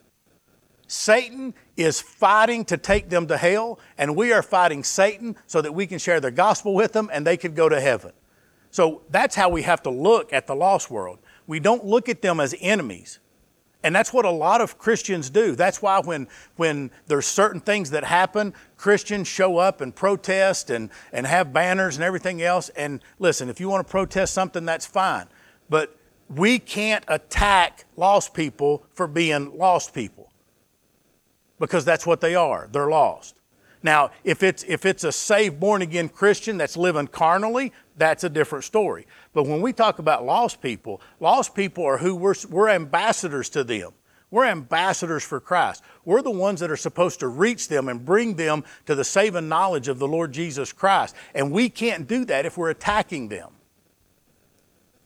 Satan 0.88 1.54
is 1.78 2.02
fighting 2.02 2.66
to 2.66 2.78
take 2.78 3.10
them 3.10 3.28
to 3.28 3.38
hell, 3.38 3.80
and 3.98 4.16
we 4.16 4.34
are 4.34 4.42
fighting 4.42 4.84
Satan 4.84 5.36
so 5.46 5.62
that 5.62 5.72
we 5.72 5.86
can 5.86 6.00
share 6.00 6.20
the 6.20 6.32
gospel 6.32 6.74
with 6.74 6.94
them 6.94 7.10
and 7.14 7.26
they 7.26 7.38
could 7.38 7.56
go 7.56 7.70
to 7.70 7.80
heaven. 7.80 8.12
So 8.72 9.04
that's 9.12 9.36
how 9.36 9.50
we 9.50 9.62
have 9.62 9.84
to 9.84 9.92
look 9.92 10.34
at 10.34 10.48
the 10.48 10.56
lost 10.56 10.90
world. 10.90 11.20
We 11.46 11.60
don't 11.60 11.86
look 11.86 12.10
at 12.10 12.24
them 12.24 12.40
as 12.40 12.56
enemies. 12.60 13.20
And 13.84 13.96
that's 13.96 14.12
what 14.12 14.26
a 14.26 14.32
lot 14.32 14.60
of 14.60 14.78
Christians 14.78 15.30
do. 15.30 15.56
That's 15.56 15.82
why 15.82 16.00
when, 16.00 16.28
when 16.58 16.92
there's 17.08 17.26
certain 17.26 17.62
things 17.62 17.92
that 17.92 18.04
happen, 18.04 18.54
Christians 18.76 19.28
show 19.28 19.58
up 19.58 19.80
and 19.80 19.96
protest 19.96 20.70
and, 20.70 20.90
and 21.14 21.26
have 21.26 21.54
banners 21.54 21.96
and 21.96 22.04
everything 22.04 22.42
else. 22.42 22.70
And 22.70 23.02
listen, 23.20 23.48
if 23.48 23.62
you 23.62 23.70
want 23.70 23.88
to 23.88 23.90
protest 23.90 24.34
something, 24.34 24.66
that's 24.66 24.86
fine. 24.86 25.28
But 25.70 25.96
we 26.30 26.60
can't 26.60 27.06
attack 27.08 27.86
lost 27.96 28.34
people 28.34 28.86
for 28.94 29.08
being 29.08 29.58
lost 29.58 29.94
people 29.94 30.32
because 31.58 31.86
that's 31.86 32.06
what 32.06 32.20
they 32.20 32.36
are. 32.36 32.68
They're 32.72 32.90
lost. 32.90 33.38
Now, 33.82 34.12
if 34.24 34.44
it's, 34.44 34.64
if 34.68 34.86
it's 34.86 35.04
a 35.04 35.12
saved, 35.12 35.60
born 35.60 35.82
again 35.82 36.10
Christian 36.10 36.58
that's 36.58 36.76
living 36.76 37.08
carnally, 37.08 37.72
that's 37.98 38.24
a 38.24 38.30
different 38.30 38.66
story. 38.66 39.08
But 39.34 39.44
when 39.48 39.62
we 39.62 39.72
talk 39.72 40.00
about 40.00 40.26
lost 40.26 40.62
people, 40.62 41.02
lost 41.20 41.56
people 41.56 41.86
are 41.86 41.98
who 41.98 42.16
we're, 42.16 42.36
we're 42.50 42.70
ambassadors 42.70 43.50
to 43.50 43.64
them. 43.64 43.92
We're 44.32 44.46
ambassadors 44.46 45.24
for 45.24 45.40
Christ. 45.40 45.84
We're 46.06 46.22
the 46.22 46.30
ones 46.30 46.60
that 46.60 46.70
are 46.70 46.78
supposed 46.78 47.20
to 47.22 47.28
reach 47.28 47.68
them 47.68 47.90
and 47.90 48.06
bring 48.06 48.36
them 48.36 48.64
to 48.86 48.94
the 48.96 49.04
saving 49.04 49.50
knowledge 49.50 49.88
of 49.88 49.98
the 49.98 50.08
Lord 50.08 50.32
Jesus 50.32 50.72
Christ. 50.72 51.16
And 51.34 51.52
we 51.52 51.70
can't 51.70 52.08
do 52.08 52.26
that 52.26 52.46
if 52.46 52.58
we're 52.58 52.70
attacking 52.70 53.30
them. 53.30 53.50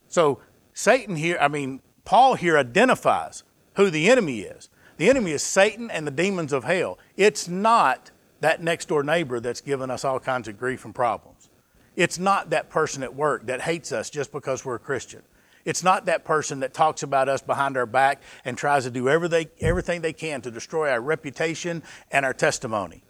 So, 0.10 0.42
Satan 0.74 1.15
here, 1.15 1.38
I 1.39 1.48
mean, 1.48 1.82
Paul 2.06 2.36
here 2.36 2.58
identifies 2.58 3.44
who 3.75 3.89
the 3.89 4.10
enemy 4.10 4.42
is. 4.42 4.70
The 4.98 5.10
enemy 5.10 5.32
is 5.32 5.42
Satan 5.42 5.89
and 5.89 6.06
the 6.06 6.12
demons 6.12 6.51
of 6.51 6.65
hell. 6.65 7.00
It's 7.15 7.48
not 7.48 8.12
that 8.43 8.62
next 8.62 8.89
door 8.89 9.03
neighbor 9.03 9.39
that's 9.39 9.62
given 9.62 9.89
us 9.89 10.03
all 10.03 10.19
kinds 10.19 10.50
of 10.50 10.59
grief 10.59 10.83
and 10.83 10.93
problems. 10.93 11.50
It's 11.95 12.19
not 12.19 12.50
that 12.50 12.69
person 12.69 13.01
at 13.01 13.15
work 13.15 13.45
that 13.45 13.62
hates 13.62 13.93
us 13.93 14.09
just 14.09 14.33
because 14.33 14.65
we're 14.65 14.75
a 14.75 14.79
Christian. 14.79 15.21
It's 15.63 15.81
not 15.81 16.07
that 16.07 16.25
person 16.25 16.59
that 16.59 16.73
talks 16.73 17.03
about 17.03 17.29
us 17.29 17.41
behind 17.41 17.77
our 17.77 17.85
back 17.85 18.21
and 18.43 18.57
tries 18.57 18.83
to 18.83 18.91
do 18.91 19.07
everything 19.07 20.01
they 20.01 20.12
can 20.12 20.41
to 20.41 20.51
destroy 20.51 20.91
our 20.91 21.00
reputation 21.00 21.83
and 22.12 22.25
our 22.25 22.33
testimony. 22.33 23.01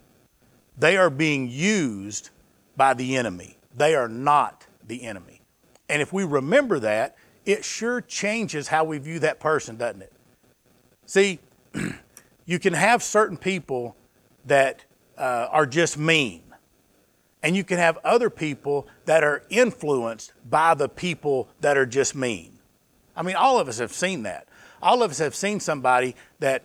They 0.78 0.96
are 0.96 1.10
being 1.10 1.50
used 1.50 2.30
by 2.76 2.94
the 2.94 3.16
enemy. 3.16 3.58
They 3.76 3.96
are 3.96 4.08
not 4.08 4.68
the 4.86 5.02
enemy. 5.02 5.40
And 5.88 6.00
if 6.00 6.12
we 6.12 6.22
remember 6.22 6.78
that, 6.78 7.16
it 7.44 7.64
sure 7.64 8.00
changes 8.00 8.68
how 8.68 8.84
we 8.84 8.98
view 8.98 9.18
that 9.18 9.40
person, 9.40 9.78
doesn't 9.78 10.02
it? 10.02 10.12
See, 11.06 11.40
you 12.46 12.60
can 12.60 12.74
have 12.74 13.02
certain 13.02 13.36
people 13.36 13.96
that 14.44 14.84
uh, 15.16 15.48
are 15.50 15.66
just 15.66 15.98
mean, 15.98 16.42
and 17.42 17.54
you 17.56 17.64
can 17.64 17.78
have 17.78 17.98
other 18.04 18.30
people 18.30 18.88
that 19.04 19.22
are 19.22 19.42
influenced 19.50 20.32
by 20.48 20.74
the 20.74 20.88
people 20.88 21.48
that 21.60 21.76
are 21.76 21.86
just 21.86 22.14
mean. 22.14 22.58
I 23.16 23.22
mean, 23.22 23.36
all 23.36 23.60
of 23.60 23.68
us 23.68 23.78
have 23.78 23.92
seen 23.92 24.22
that. 24.24 24.48
All 24.82 25.02
of 25.02 25.10
us 25.10 25.18
have 25.18 25.34
seen 25.34 25.60
somebody 25.60 26.16
that 26.40 26.62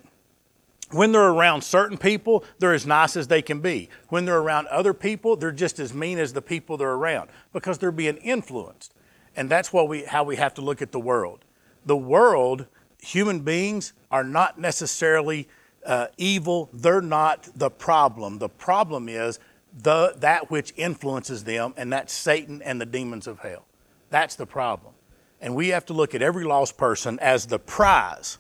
when 0.92 1.12
they're 1.12 1.30
around 1.30 1.64
certain 1.64 1.98
people, 1.98 2.44
they're 2.58 2.74
as 2.74 2.86
nice 2.86 3.16
as 3.16 3.28
they 3.28 3.42
can 3.42 3.60
be. 3.60 3.90
When 4.08 4.26
they're 4.26 4.40
around 4.40 4.68
other 4.68 4.94
people, 4.94 5.36
they're 5.36 5.52
just 5.52 5.80
as 5.80 5.94
mean 5.94 6.18
as 6.18 6.34
the 6.34 6.42
people 6.42 6.78
they're 6.78 6.90
around 6.90 7.30
because 7.54 7.78
they're 7.78 7.92
being 7.92 8.18
influenced. 8.18 8.94
And 9.36 9.50
that's 9.50 9.72
what 9.72 9.88
we, 9.88 10.04
how 10.04 10.24
we 10.24 10.38
have 10.38 10.54
to 10.56 10.62
look 10.62 10.82
at 10.82 10.92
the 10.92 11.00
world. 11.00 11.46
The 11.86 11.96
world, 11.96 12.66
human 13.00 13.42
beings, 13.42 13.94
are 14.12 14.24
not 14.24 14.60
necessarily 14.60 15.48
uh, 15.86 16.08
evil. 16.18 16.70
They're 16.74 17.02
not 17.02 17.50
the 17.56 17.70
problem. 17.70 18.40
The 18.40 18.50
problem 18.50 19.10
is 19.10 19.40
the, 19.78 20.14
that 20.18 20.50
which 20.50 20.74
influences 20.76 21.44
them, 21.44 21.74
and 21.78 21.92
that's 21.92 22.14
Satan 22.14 22.62
and 22.62 22.82
the 22.82 22.86
demons 22.86 23.28
of 23.28 23.40
hell. 23.40 23.66
That's 24.10 24.36
the 24.36 24.46
problem. 24.46 24.94
And 25.42 25.56
we 25.56 25.70
have 25.70 25.86
to 25.86 25.94
look 25.94 26.14
at 26.14 26.22
every 26.22 26.44
lost 26.44 26.78
person 26.78 27.20
as 27.20 27.46
the 27.46 27.60
prize 27.60 28.40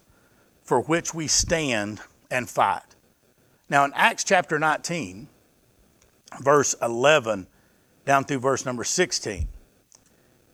for 0.64 0.82
which 0.82 1.14
we 1.14 1.28
stand 1.28 2.02
and 2.30 2.50
fight. 2.50 2.96
Now, 3.70 3.86
in 3.86 3.92
Acts 3.96 4.24
chapter 4.24 4.60
19, 4.60 5.28
verse 6.42 6.76
11 6.82 7.48
down 8.06 8.24
through 8.24 8.40
verse 8.40 8.66
number 8.66 8.84
16, 8.84 9.48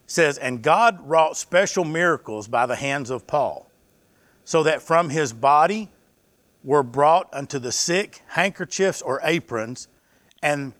says, 0.08 0.38
And 0.38 0.62
God 0.62 1.00
wrought 1.08 1.38
special 1.38 1.86
miracles 1.86 2.48
by 2.48 2.66
the 2.66 2.76
hands 2.76 3.10
of 3.10 3.26
Paul, 3.28 3.70
so 4.44 4.64
that 4.64 4.82
from 4.82 5.10
his 5.10 5.34
body 5.34 5.90
were 6.66 6.84
brought 6.84 7.30
unto 7.32 7.60
the 7.60 7.72
sick 7.72 8.24
handkerchiefs 8.30 9.02
or 9.02 9.22
aprons, 9.24 9.88
and 10.42 10.74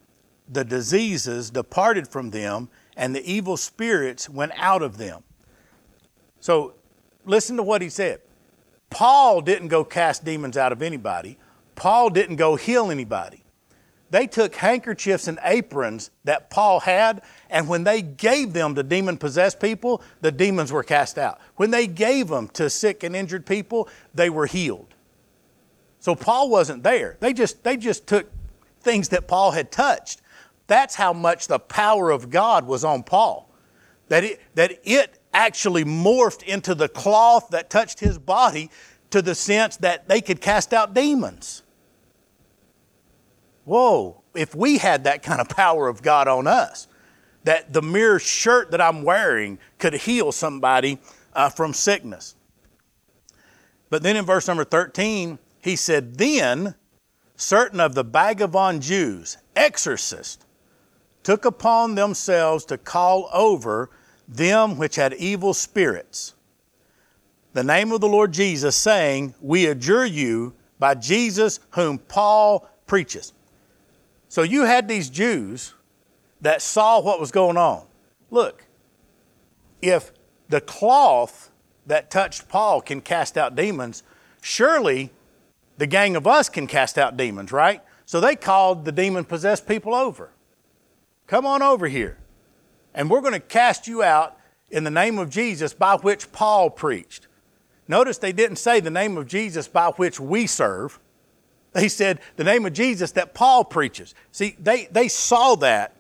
the 0.50 0.66
diseases 0.66 1.52
departed 1.52 2.08
from 2.08 2.32
them, 2.32 2.70
and 2.98 3.16
the 3.16 3.32
evil 3.32 3.56
spirits 3.56 4.28
went 4.28 4.52
out 4.58 4.82
of 4.82 4.98
them. 4.98 5.24
So, 6.40 6.74
listen 7.24 7.56
to 7.58 7.64
what 7.64 7.84
he 7.84 7.90
said. 7.90 8.22
Paul 8.90 9.42
didn't 9.42 9.68
go 9.68 9.84
cast 9.84 10.26
demons 10.26 10.58
out 10.58 10.72
of 10.72 10.82
anybody. 10.82 11.38
Paul 11.76 12.10
didn't 12.10 12.38
go 12.38 12.56
heal 12.56 12.90
anybody. 12.90 13.44
They 14.10 14.28
took 14.28 14.56
handkerchiefs 14.56 15.28
and 15.28 15.40
aprons 15.44 16.10
that 16.24 16.50
Paul 16.50 16.80
had, 16.80 17.22
and 17.50 17.68
when 17.68 17.84
they 17.84 18.02
gave 18.02 18.54
them 18.54 18.74
to 18.76 18.82
demon 18.82 19.18
possessed 19.18 19.60
people, 19.60 20.02
the 20.22 20.32
demons 20.32 20.72
were 20.72 20.84
cast 20.84 21.18
out. 21.18 21.40
When 21.58 21.72
they 21.72 21.86
gave 21.86 22.28
them 22.30 22.48
to 22.50 22.70
sick 22.70 23.04
and 23.04 23.16
injured 23.16 23.46
people, 23.46 23.88
they 24.14 24.30
were 24.30 24.46
healed. 24.46 24.95
So 26.06 26.14
Paul 26.14 26.52
wasn't 26.52 26.84
there. 26.84 27.18
They 27.20 27.34
just, 27.34 27.64
they 27.64 27.78
just 27.78 28.06
took 28.06 28.32
things 28.82 29.10
that 29.10 29.28
Paul 29.28 29.50
had 29.50 29.72
touched. 29.72 30.22
That's 30.68 30.94
how 30.94 31.14
much 31.14 31.48
the 31.48 31.58
power 31.58 32.12
of 32.12 32.30
God 32.30 32.68
was 32.68 32.84
on 32.84 33.02
Paul. 33.02 33.50
That 34.10 34.24
it, 34.24 34.42
that 34.54 34.80
it 34.84 35.18
actually 35.34 35.84
morphed 35.84 36.44
into 36.44 36.76
the 36.76 36.88
cloth 36.88 37.50
that 37.50 37.72
touched 37.72 38.02
his 38.02 38.20
body 38.20 38.70
to 39.10 39.24
the 39.24 39.34
sense 39.34 39.78
that 39.78 40.08
they 40.08 40.22
could 40.22 40.42
cast 40.42 40.76
out 40.76 40.94
demons. 40.94 41.64
Whoa, 43.64 44.22
if 44.36 44.54
we 44.54 44.78
had 44.78 45.06
that 45.06 45.24
kind 45.24 45.42
of 45.42 45.50
power 45.50 45.88
of 45.88 46.04
God 46.04 46.28
on 46.28 46.46
us, 46.46 46.88
that 47.46 47.74
the 47.74 47.82
mere 47.82 48.20
shirt 48.20 48.70
that 48.70 48.80
I'm 48.80 49.02
wearing 49.02 49.58
could 49.80 49.96
heal 49.96 50.32
somebody 50.32 51.00
uh, 51.34 51.50
from 51.50 51.74
sickness. 51.74 52.36
But 53.90 54.04
then 54.04 54.16
in 54.16 54.24
verse 54.24 54.48
number 54.48 54.66
13, 54.66 55.40
he 55.66 55.76
said, 55.76 56.18
Then 56.20 56.76
certain 57.36 57.80
of 57.80 57.96
the 57.96 58.04
vagabond 58.04 58.84
Jews, 58.84 59.38
exorcists, 59.56 60.46
took 61.24 61.44
upon 61.44 61.96
themselves 61.96 62.66
to 62.66 62.78
call 62.78 63.28
over 63.34 63.90
them 64.28 64.78
which 64.78 64.96
had 64.96 65.16
evil 65.16 65.56
spirits. 65.56 66.36
The 67.54 67.64
name 67.64 67.92
of 67.92 68.00
the 68.00 68.08
Lord 68.08 68.32
Jesus, 68.32 68.76
saying, 68.76 69.34
We 69.42 69.66
adjure 69.66 70.06
you 70.06 70.54
by 70.78 70.94
Jesus 70.94 71.60
whom 71.72 71.98
Paul 71.98 72.70
preaches. 72.86 73.34
So 74.30 74.44
you 74.44 74.66
had 74.66 74.88
these 74.88 75.10
Jews 75.10 75.74
that 76.42 76.62
saw 76.62 77.02
what 77.02 77.20
was 77.20 77.32
going 77.32 77.58
on. 77.58 77.88
Look, 78.30 78.68
if 79.82 80.12
the 80.48 80.62
cloth 80.62 81.50
that 81.88 82.12
touched 82.12 82.50
Paul 82.50 82.82
can 82.82 83.02
cast 83.02 83.36
out 83.36 83.56
demons, 83.56 84.04
surely 84.42 85.12
the 85.78 85.88
gang 85.88 86.16
of 86.16 86.26
us 86.28 86.50
can 86.50 86.68
cast 86.68 86.98
out 86.98 87.18
demons, 87.18 87.52
right? 87.52 87.82
So 88.06 88.20
they 88.20 88.36
called 88.36 88.86
the 88.86 88.92
demon 88.92 89.26
possessed 89.26 89.68
people 89.68 89.96
over. 89.96 90.32
Come 91.28 91.46
on 91.46 91.62
over 91.62 91.88
here 91.88 92.18
and 92.96 93.10
we're 93.10 93.22
going 93.22 93.34
to 93.34 93.40
cast 93.40 93.88
you 93.88 94.02
out 94.02 94.38
in 94.72 94.84
the 94.84 94.90
name 94.90 95.20
of 95.20 95.30
Jesus 95.30 95.74
by 95.74 95.98
which 95.98 96.32
Paul 96.32 96.70
preached. 96.72 97.28
Notice 97.88 98.18
they 98.18 98.32
didn't 98.32 98.56
say 98.56 98.80
the 98.80 98.90
name 98.90 99.18
of 99.18 99.28
Jesus 99.28 99.68
by 99.68 99.90
which 99.90 100.20
we 100.20 100.48
serve. 100.48 101.00
They 101.74 101.90
said 101.90 102.22
the 102.38 102.44
name 102.44 102.66
of 102.66 102.74
Jesus 102.74 103.12
that 103.12 103.34
Paul 103.34 103.66
preaches. 103.66 104.16
See, 104.32 104.56
they, 104.58 104.86
they 104.86 105.10
saw 105.10 105.56
that 105.56 105.94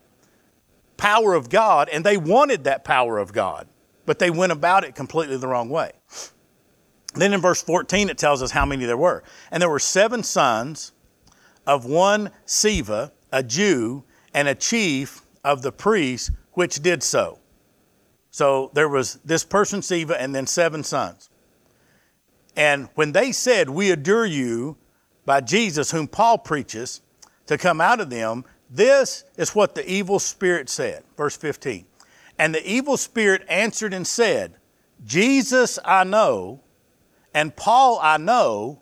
power 0.98 1.34
of 1.34 1.50
God 1.50 1.90
and 1.90 2.04
they 2.04 2.18
wanted 2.18 2.64
that 2.64 2.86
power 2.86 3.20
of 3.20 3.34
God, 3.34 3.68
but 4.06 4.18
they 4.18 4.32
went 4.32 4.54
about 4.54 4.86
it 4.86 4.96
completely 4.96 5.38
the 5.38 5.48
wrong 5.48 5.70
way. 5.70 5.92
Then 7.15 7.34
in 7.34 7.41
verse 7.41 7.62
14, 7.62 8.10
it 8.10 8.17
tells 8.17 8.43
us 8.43 8.51
how 8.51 8.65
many 8.65 8.86
there 8.86 8.97
were. 8.97 9.23
And 9.51 9.62
there 9.62 9.69
were 9.69 9.80
seven 9.80 10.23
sons 10.23 10.91
of 11.65 11.86
one 11.86 12.32
Sceva, 12.45 13.12
a 13.32 13.41
Jew, 13.41 14.04
and 14.34 14.47
a 14.47 14.56
chief 14.56 15.21
of 15.43 15.62
the 15.62 15.71
priests 15.71 16.32
which 16.54 16.82
did 16.82 17.04
so. 17.04 17.39
So 18.32 18.69
there 18.73 18.89
was 18.89 19.15
this 19.23 19.45
person, 19.45 19.80
Sceva, 19.80 20.17
and 20.19 20.36
then 20.36 20.45
seven 20.45 20.84
sons. 20.84 21.30
And 22.56 22.89
when 22.95 23.13
they 23.13 23.32
said, 23.32 23.69
We 23.69 23.91
adjure 23.91 24.25
you 24.25 24.78
by 25.25 25.41
Jesus, 25.41 25.91
whom 25.91 26.08
Paul 26.08 26.38
preaches, 26.38 27.01
to 27.47 27.58
come 27.58 27.80
out 27.80 27.99
of 27.99 28.10
them, 28.10 28.43
this 28.69 29.23
is 29.38 29.56
what 29.56 29.75
the 29.75 29.89
evil 29.89 30.19
spirit 30.19 30.69
said. 30.69 31.04
Verse 31.15 31.38
15. 31.38 31.86
And 32.38 32.54
the 32.54 32.69
evil 32.69 32.97
spirit 32.97 33.43
answered 33.47 33.93
and 33.93 34.06
said, 34.06 34.56
Jesus 35.06 35.80
I 35.86 36.04
know, 36.04 36.62
and 37.36 37.54
Paul 37.54 38.00
I 38.02 38.15
know, 38.15 38.80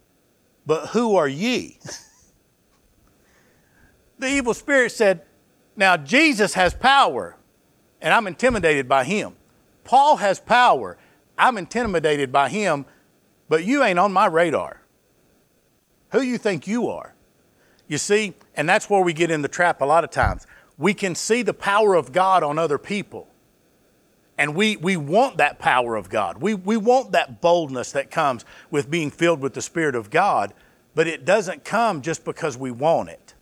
but 0.65 0.89
who 0.89 1.15
are 1.15 1.27
ye? 1.27 1.79
the 4.19 4.27
evil 4.27 4.53
spirit 4.53 4.91
said, 4.91 5.23
Now 5.75 5.97
Jesus 5.97 6.53
has 6.53 6.75
power 6.75 7.35
and 7.99 8.13
I'm 8.13 8.27
intimidated 8.27 8.87
by 8.87 9.05
him. 9.05 9.35
Paul 9.83 10.17
has 10.17 10.39
power. 10.39 10.99
I'm 11.35 11.57
intimidated 11.57 12.31
by 12.31 12.49
him, 12.49 12.85
but 13.49 13.65
you 13.65 13.83
ain't 13.83 13.97
on 13.97 14.13
my 14.13 14.27
radar. 14.27 14.81
Who 16.11 16.21
you 16.21 16.37
think 16.37 16.67
you 16.67 16.89
are? 16.89 17.15
You 17.87 17.97
see, 17.97 18.35
and 18.55 18.69
that's 18.69 18.87
where 18.87 19.01
we 19.01 19.13
get 19.13 19.31
in 19.31 19.41
the 19.41 19.47
trap 19.47 19.81
a 19.81 19.85
lot 19.85 20.03
of 20.03 20.11
times. 20.11 20.45
We 20.77 20.93
can 20.93 21.15
see 21.15 21.41
the 21.41 21.55
power 21.55 21.95
of 21.95 22.11
God 22.11 22.43
on 22.43 22.59
other 22.59 22.77
people. 22.77 23.32
And 24.37 24.55
we, 24.55 24.77
we 24.77 24.97
want 24.97 25.37
that 25.37 25.59
power 25.59 25.95
of 25.95 26.09
God. 26.09 26.41
We, 26.41 26.55
we 26.55 26.77
want 26.77 27.11
that 27.11 27.39
boldness 27.39 27.91
that 27.91 28.09
comes 28.09 28.45
with 28.71 28.89
being 28.89 29.11
filled 29.11 29.41
with 29.41 29.53
the 29.53 29.61
Spirit 29.61 29.95
of 29.95 30.09
God, 30.09 30.53
but 30.95 31.07
it 31.07 31.23
doesn't 31.23 31.63
come 31.63 32.01
just 32.01 32.25
because 32.25 32.57
we 32.57 32.71
want 32.71 33.09
it. 33.09 33.33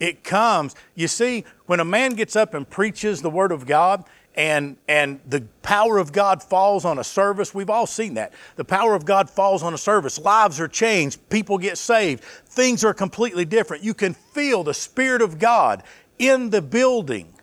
It 0.00 0.24
comes. 0.24 0.74
You 0.94 1.08
see, 1.08 1.44
when 1.66 1.80
a 1.80 1.84
man 1.84 2.14
gets 2.14 2.34
up 2.34 2.54
and 2.54 2.68
preaches 2.68 3.22
the 3.22 3.30
Word 3.30 3.52
of 3.52 3.66
God, 3.66 4.04
and 4.36 4.76
and 4.88 5.20
the 5.28 5.42
power 5.62 5.98
of 5.98 6.12
God 6.12 6.42
falls 6.42 6.84
on 6.84 6.98
a 6.98 7.04
service. 7.04 7.54
We've 7.54 7.70
all 7.70 7.86
seen 7.86 8.14
that. 8.14 8.32
The 8.56 8.64
power 8.64 8.94
of 8.94 9.04
God 9.04 9.30
falls 9.30 9.62
on 9.62 9.74
a 9.74 9.78
service. 9.78 10.18
Lives 10.18 10.60
are 10.60 10.68
changed. 10.68 11.28
People 11.28 11.58
get 11.58 11.78
saved. 11.78 12.24
Things 12.24 12.84
are 12.84 12.94
completely 12.94 13.44
different. 13.44 13.84
You 13.84 13.94
can 13.94 14.14
feel 14.14 14.64
the 14.64 14.74
Spirit 14.74 15.22
of 15.22 15.38
God 15.38 15.84
in 16.18 16.50
the 16.50 16.62
building. 16.62 17.33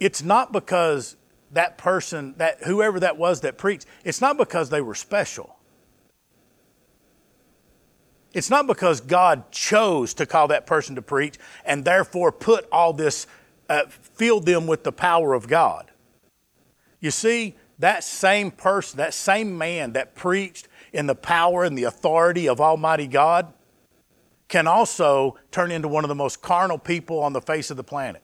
It's 0.00 0.22
not 0.22 0.52
because 0.52 1.16
that 1.52 1.78
person, 1.78 2.34
that 2.38 2.64
whoever 2.64 3.00
that 3.00 3.16
was 3.16 3.40
that 3.40 3.58
preached, 3.58 3.86
it's 4.04 4.20
not 4.20 4.36
because 4.36 4.70
they 4.70 4.80
were 4.80 4.94
special. 4.94 5.56
It's 8.34 8.50
not 8.50 8.66
because 8.66 9.00
God 9.00 9.50
chose 9.50 10.14
to 10.14 10.26
call 10.26 10.48
that 10.48 10.66
person 10.66 10.94
to 10.96 11.02
preach 11.02 11.36
and 11.64 11.84
therefore 11.84 12.30
put 12.30 12.68
all 12.70 12.92
this, 12.92 13.26
uh, 13.68 13.86
filled 13.88 14.46
them 14.46 14.66
with 14.66 14.84
the 14.84 14.92
power 14.92 15.32
of 15.34 15.48
God. 15.48 15.90
You 17.00 17.10
see, 17.10 17.56
that 17.78 18.04
same 18.04 18.50
person, 18.50 18.98
that 18.98 19.14
same 19.14 19.56
man 19.56 19.92
that 19.92 20.14
preached 20.14 20.68
in 20.92 21.06
the 21.06 21.14
power 21.14 21.64
and 21.64 21.76
the 21.76 21.84
authority 21.84 22.48
of 22.48 22.60
Almighty 22.60 23.06
God 23.06 23.52
can 24.48 24.66
also 24.66 25.36
turn 25.50 25.70
into 25.70 25.88
one 25.88 26.04
of 26.04 26.08
the 26.08 26.14
most 26.14 26.42
carnal 26.42 26.78
people 26.78 27.20
on 27.20 27.32
the 27.32 27.40
face 27.40 27.70
of 27.70 27.76
the 27.76 27.84
planet. 27.84 28.22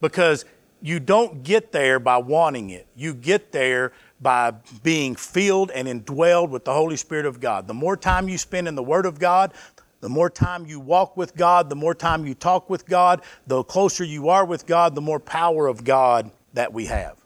Because 0.00 0.44
you 0.80 1.00
don't 1.00 1.42
get 1.42 1.72
there 1.72 1.98
by 1.98 2.18
wanting 2.18 2.70
it. 2.70 2.86
You 2.94 3.14
get 3.14 3.52
there 3.52 3.92
by 4.20 4.52
being 4.82 5.16
filled 5.16 5.70
and 5.70 5.88
indwelled 5.88 6.50
with 6.50 6.64
the 6.64 6.72
Holy 6.72 6.96
Spirit 6.96 7.26
of 7.26 7.40
God. 7.40 7.66
The 7.66 7.74
more 7.74 7.96
time 7.96 8.28
you 8.28 8.38
spend 8.38 8.68
in 8.68 8.74
the 8.74 8.82
Word 8.82 9.06
of 9.06 9.18
God, 9.18 9.52
the 10.00 10.08
more 10.08 10.30
time 10.30 10.66
you 10.66 10.78
walk 10.78 11.16
with 11.16 11.34
God, 11.34 11.68
the 11.68 11.76
more 11.76 11.94
time 11.94 12.24
you 12.24 12.34
talk 12.34 12.70
with 12.70 12.86
God, 12.86 13.22
the 13.46 13.64
closer 13.64 14.04
you 14.04 14.28
are 14.28 14.44
with 14.44 14.66
God, 14.66 14.94
the 14.94 15.00
more 15.00 15.18
power 15.18 15.66
of 15.66 15.82
God 15.82 16.30
that 16.52 16.72
we 16.72 16.86
have. 16.86 17.16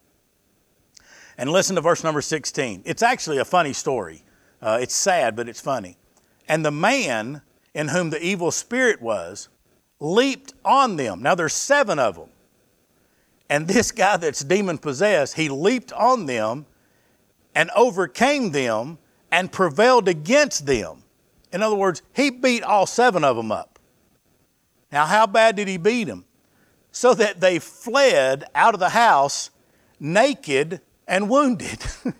And 1.36 1.50
listen 1.50 1.76
to 1.76 1.82
verse 1.82 2.02
number 2.04 2.22
16. 2.22 2.82
It's 2.86 3.02
actually 3.02 3.38
a 3.38 3.44
funny 3.44 3.72
story. 3.72 4.22
Uh, 4.60 4.78
it's 4.80 4.94
sad, 4.94 5.36
but 5.36 5.48
it's 5.48 5.60
funny. 5.60 5.98
And 6.48 6.64
the 6.64 6.70
man 6.70 7.42
in 7.74 7.88
whom 7.88 8.10
the 8.10 8.22
evil 8.22 8.50
spirit 8.50 9.02
was 9.02 9.48
leaped 10.00 10.54
on 10.64 10.96
them. 10.96 11.22
Now 11.22 11.34
there's 11.34 11.54
seven 11.54 11.98
of 11.98 12.16
them. 12.16 12.28
And 13.48 13.68
this 13.68 13.92
guy 13.92 14.16
that's 14.16 14.44
demon 14.44 14.78
possessed, 14.78 15.34
he 15.34 15.48
leaped 15.48 15.92
on 15.92 16.26
them 16.26 16.66
and 17.54 17.70
overcame 17.76 18.50
them 18.50 18.98
and 19.30 19.52
prevailed 19.52 20.08
against 20.08 20.66
them. 20.66 21.02
In 21.52 21.62
other 21.62 21.76
words, 21.76 22.02
he 22.14 22.30
beat 22.30 22.62
all 22.62 22.86
seven 22.86 23.24
of 23.24 23.36
them 23.36 23.52
up. 23.52 23.78
Now, 24.90 25.06
how 25.06 25.26
bad 25.26 25.56
did 25.56 25.68
he 25.68 25.76
beat 25.76 26.04
them? 26.04 26.24
So 26.92 27.14
that 27.14 27.40
they 27.40 27.58
fled 27.58 28.44
out 28.54 28.74
of 28.74 28.80
the 28.80 28.90
house 28.90 29.50
naked 29.98 30.80
and 31.06 31.28
wounded. 31.28 31.78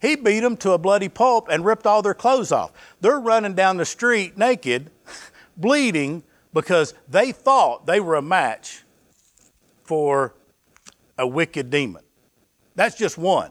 he 0.00 0.16
beat 0.16 0.40
them 0.40 0.56
to 0.58 0.72
a 0.72 0.78
bloody 0.78 1.08
pulp 1.08 1.48
and 1.48 1.64
ripped 1.64 1.86
all 1.86 2.02
their 2.02 2.14
clothes 2.14 2.52
off. 2.52 2.72
They're 3.00 3.20
running 3.20 3.54
down 3.54 3.78
the 3.78 3.86
street 3.86 4.36
naked, 4.36 4.90
bleeding, 5.56 6.22
because 6.52 6.94
they 7.08 7.32
thought 7.32 7.86
they 7.86 8.00
were 8.00 8.14
a 8.14 8.22
match 8.22 8.83
for 9.84 10.34
a 11.16 11.26
wicked 11.26 11.70
demon. 11.70 12.02
That's 12.74 12.96
just 12.96 13.16
one. 13.16 13.50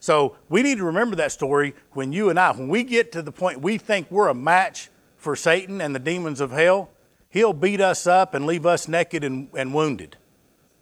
So 0.00 0.36
we 0.48 0.62
need 0.62 0.78
to 0.78 0.84
remember 0.84 1.16
that 1.16 1.32
story 1.32 1.74
when 1.92 2.12
you 2.12 2.28
and 2.28 2.38
I, 2.38 2.52
when 2.52 2.68
we 2.68 2.82
get 2.82 3.12
to 3.12 3.22
the 3.22 3.32
point 3.32 3.62
we 3.62 3.78
think 3.78 4.10
we're 4.10 4.28
a 4.28 4.34
match 4.34 4.90
for 5.16 5.34
Satan 5.34 5.80
and 5.80 5.94
the 5.94 5.98
demons 5.98 6.40
of 6.40 6.50
hell, 6.50 6.90
he'll 7.30 7.54
beat 7.54 7.80
us 7.80 8.06
up 8.06 8.34
and 8.34 8.44
leave 8.44 8.66
us 8.66 8.86
naked 8.86 9.24
and, 9.24 9.48
and 9.56 9.72
wounded. 9.72 10.16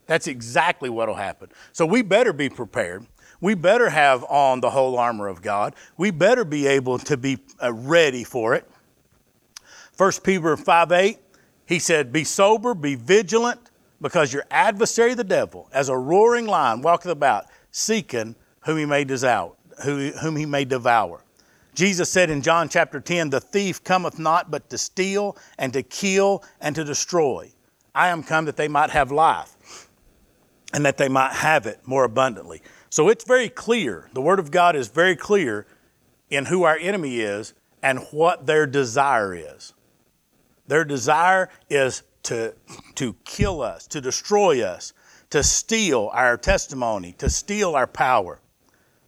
That's 0.06 0.26
exactly 0.26 0.90
what 0.90 1.08
will 1.08 1.14
happen. 1.14 1.50
So 1.72 1.86
we 1.86 2.02
better 2.02 2.32
be 2.32 2.48
prepared. 2.48 3.06
We 3.40 3.54
better 3.54 3.90
have 3.90 4.24
on 4.24 4.60
the 4.60 4.70
whole 4.70 4.98
armor 4.98 5.28
of 5.28 5.42
God. 5.42 5.74
We 5.96 6.10
better 6.10 6.44
be 6.44 6.66
able 6.66 6.98
to 6.98 7.16
be 7.16 7.38
uh, 7.62 7.72
ready 7.72 8.24
for 8.24 8.54
it. 8.54 8.68
1 9.96 10.12
Peter 10.24 10.56
5 10.56 10.92
8, 10.92 11.18
he 11.66 11.78
said, 11.78 12.12
Be 12.12 12.24
sober, 12.24 12.74
be 12.74 12.94
vigilant, 12.94 13.70
because 14.02 14.32
your 14.32 14.44
adversary, 14.50 15.14
the 15.14 15.24
devil, 15.24 15.68
as 15.72 15.88
a 15.88 15.96
roaring 15.96 16.46
lion, 16.46 16.82
walketh 16.82 17.10
about, 17.10 17.46
seeking 17.70 18.34
whom 18.64 18.76
he 18.76 18.84
may 18.84 19.04
devour, 19.04 19.52
whom 19.84 20.36
he 20.36 20.44
may 20.44 20.64
devour. 20.64 21.24
Jesus 21.74 22.10
said 22.10 22.28
in 22.28 22.42
John 22.42 22.68
chapter 22.68 23.00
10, 23.00 23.30
The 23.30 23.40
thief 23.40 23.82
cometh 23.82 24.18
not 24.18 24.50
but 24.50 24.68
to 24.70 24.76
steal 24.76 25.38
and 25.56 25.72
to 25.72 25.82
kill 25.82 26.44
and 26.60 26.74
to 26.74 26.84
destroy. 26.84 27.50
I 27.94 28.08
am 28.08 28.22
come 28.22 28.44
that 28.44 28.56
they 28.56 28.68
might 28.68 28.90
have 28.90 29.10
life 29.10 29.88
and 30.74 30.84
that 30.84 30.98
they 30.98 31.08
might 31.08 31.32
have 31.32 31.66
it 31.66 31.80
more 31.86 32.04
abundantly. 32.04 32.60
So 32.90 33.08
it's 33.08 33.24
very 33.24 33.48
clear. 33.48 34.10
The 34.12 34.20
Word 34.20 34.38
of 34.38 34.50
God 34.50 34.76
is 34.76 34.88
very 34.88 35.16
clear 35.16 35.66
in 36.28 36.46
who 36.46 36.64
our 36.64 36.76
enemy 36.76 37.20
is 37.20 37.54
and 37.82 38.00
what 38.10 38.46
their 38.46 38.66
desire 38.66 39.34
is. 39.34 39.72
Their 40.66 40.84
desire 40.84 41.48
is 41.70 42.02
to, 42.24 42.54
to 42.94 43.14
kill 43.24 43.62
us, 43.62 43.86
to 43.88 44.00
destroy 44.00 44.62
us, 44.62 44.92
to 45.30 45.42
steal 45.42 46.10
our 46.12 46.36
testimony, 46.36 47.12
to 47.18 47.30
steal 47.30 47.74
our 47.74 47.86
power. 47.86 48.40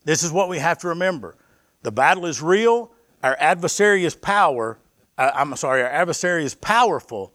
This 0.05 0.22
is 0.22 0.33
what 0.33 0.48
we 0.48 0.59
have 0.59 0.79
to 0.79 0.88
remember. 0.88 1.37
The 1.83 1.92
battle 1.92 2.27
is 2.27 2.42
real. 2.42 2.92
Our 3.22 3.37
adversary 3.38 4.05
is 4.05 4.14
power. 4.14 4.79
Uh, 5.16 5.31
I'm 5.35 5.55
sorry, 5.57 5.83
our 5.83 5.88
adversary 5.88 6.44
is 6.44 6.55
powerful, 6.55 7.33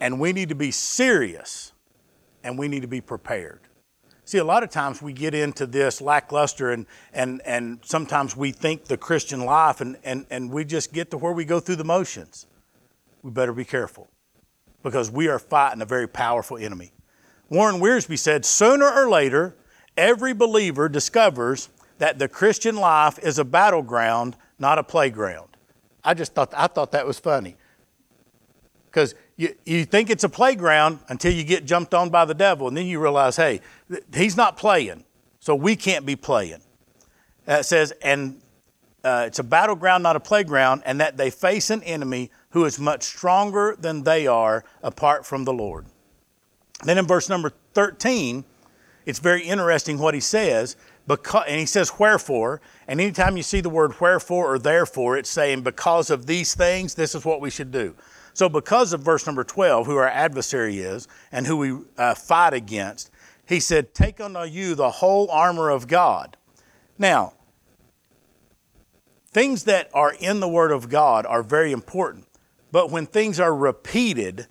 and 0.00 0.18
we 0.20 0.32
need 0.32 0.48
to 0.48 0.54
be 0.54 0.70
serious 0.70 1.72
and 2.42 2.58
we 2.58 2.68
need 2.68 2.80
to 2.80 2.88
be 2.88 3.02
prepared. 3.02 3.60
See, 4.24 4.38
a 4.38 4.44
lot 4.44 4.62
of 4.62 4.70
times 4.70 5.02
we 5.02 5.12
get 5.12 5.34
into 5.34 5.66
this 5.66 6.00
lackluster 6.00 6.70
and, 6.70 6.86
and, 7.12 7.42
and 7.44 7.80
sometimes 7.82 8.36
we 8.36 8.52
think 8.52 8.84
the 8.84 8.96
Christian 8.96 9.44
life 9.44 9.80
and, 9.80 9.98
and, 10.04 10.24
and 10.30 10.50
we 10.50 10.64
just 10.64 10.92
get 10.92 11.10
to 11.10 11.18
where 11.18 11.32
we 11.32 11.44
go 11.44 11.60
through 11.60 11.76
the 11.76 11.84
motions. 11.84 12.46
We 13.22 13.30
better 13.32 13.52
be 13.52 13.64
careful 13.64 14.08
because 14.82 15.10
we 15.10 15.28
are 15.28 15.38
fighting 15.38 15.82
a 15.82 15.86
very 15.86 16.08
powerful 16.08 16.56
enemy. 16.56 16.92
Warren 17.48 17.80
Wiersbe 17.80 18.18
said, 18.18 18.44
sooner 18.44 18.90
or 18.90 19.10
later, 19.10 19.56
every 19.96 20.32
believer 20.32 20.88
discovers 20.88 21.68
that 21.98 22.18
the 22.18 22.28
Christian 22.28 22.76
life 22.76 23.18
is 23.18 23.38
a 23.38 23.44
battleground, 23.44 24.36
not 24.58 24.78
a 24.78 24.82
playground. 24.82 25.48
I 26.02 26.14
just 26.14 26.34
thought 26.34 26.54
I 26.56 26.66
thought 26.66 26.92
that 26.92 27.06
was 27.06 27.18
funny. 27.18 27.56
Because 28.86 29.14
you, 29.36 29.54
you 29.64 29.84
think 29.84 30.10
it's 30.10 30.24
a 30.24 30.28
playground 30.28 31.00
until 31.08 31.32
you 31.32 31.44
get 31.44 31.64
jumped 31.64 31.94
on 31.94 32.10
by 32.10 32.24
the 32.24 32.34
devil, 32.34 32.68
and 32.68 32.76
then 32.76 32.86
you 32.86 33.00
realize, 33.00 33.36
hey, 33.36 33.60
he's 34.14 34.36
not 34.36 34.56
playing, 34.56 35.04
so 35.38 35.54
we 35.54 35.76
can't 35.76 36.04
be 36.06 36.16
playing. 36.16 36.60
It 37.46 37.64
says, 37.64 37.92
and 38.02 38.40
uh, 39.04 39.24
it's 39.26 39.38
a 39.38 39.44
battleground, 39.44 40.02
not 40.02 40.16
a 40.16 40.20
playground, 40.20 40.82
and 40.86 41.00
that 41.00 41.16
they 41.16 41.30
face 41.30 41.70
an 41.70 41.82
enemy 41.82 42.30
who 42.50 42.64
is 42.64 42.78
much 42.78 43.02
stronger 43.02 43.76
than 43.78 44.02
they 44.02 44.26
are 44.26 44.64
apart 44.82 45.24
from 45.24 45.44
the 45.44 45.52
Lord. 45.52 45.86
Then 46.84 46.98
in 46.98 47.06
verse 47.06 47.28
number 47.28 47.52
13, 47.74 48.44
it's 49.06 49.18
very 49.18 49.42
interesting 49.42 49.98
what 49.98 50.14
he 50.14 50.20
says. 50.20 50.76
Because, 51.06 51.44
and 51.48 51.58
he 51.58 51.66
says, 51.66 51.98
wherefore. 51.98 52.60
And 52.86 53.00
anytime 53.00 53.36
you 53.36 53.42
see 53.42 53.60
the 53.60 53.70
word 53.70 54.00
wherefore 54.00 54.54
or 54.54 54.58
therefore, 54.58 55.16
it's 55.16 55.30
saying, 55.30 55.62
because 55.62 56.10
of 56.10 56.26
these 56.26 56.54
things, 56.54 56.94
this 56.94 57.14
is 57.14 57.24
what 57.24 57.40
we 57.40 57.50
should 57.50 57.72
do. 57.72 57.94
So, 58.32 58.48
because 58.48 58.92
of 58.92 59.00
verse 59.00 59.26
number 59.26 59.42
12, 59.42 59.86
who 59.86 59.96
our 59.96 60.08
adversary 60.08 60.78
is 60.78 61.08
and 61.32 61.46
who 61.46 61.56
we 61.56 61.78
uh, 61.98 62.14
fight 62.14 62.54
against, 62.54 63.10
he 63.44 63.58
said, 63.58 63.92
Take 63.92 64.20
unto 64.20 64.44
you 64.44 64.76
the 64.76 64.90
whole 64.90 65.28
armor 65.30 65.70
of 65.70 65.88
God. 65.88 66.36
Now, 66.96 67.32
things 69.32 69.64
that 69.64 69.90
are 69.92 70.14
in 70.14 70.38
the 70.38 70.48
Word 70.48 70.70
of 70.70 70.88
God 70.88 71.26
are 71.26 71.42
very 71.42 71.72
important, 71.72 72.26
but 72.72 72.90
when 72.90 73.06
things 73.06 73.40
are 73.40 73.54
repeated, 73.54 74.46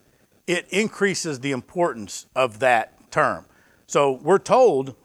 it 0.48 0.68
increases 0.70 1.40
the 1.40 1.52
importance 1.52 2.26
of 2.36 2.60
that 2.60 3.12
term. 3.12 3.46
So, 3.88 4.12
we're 4.12 4.40
told 4.40 4.96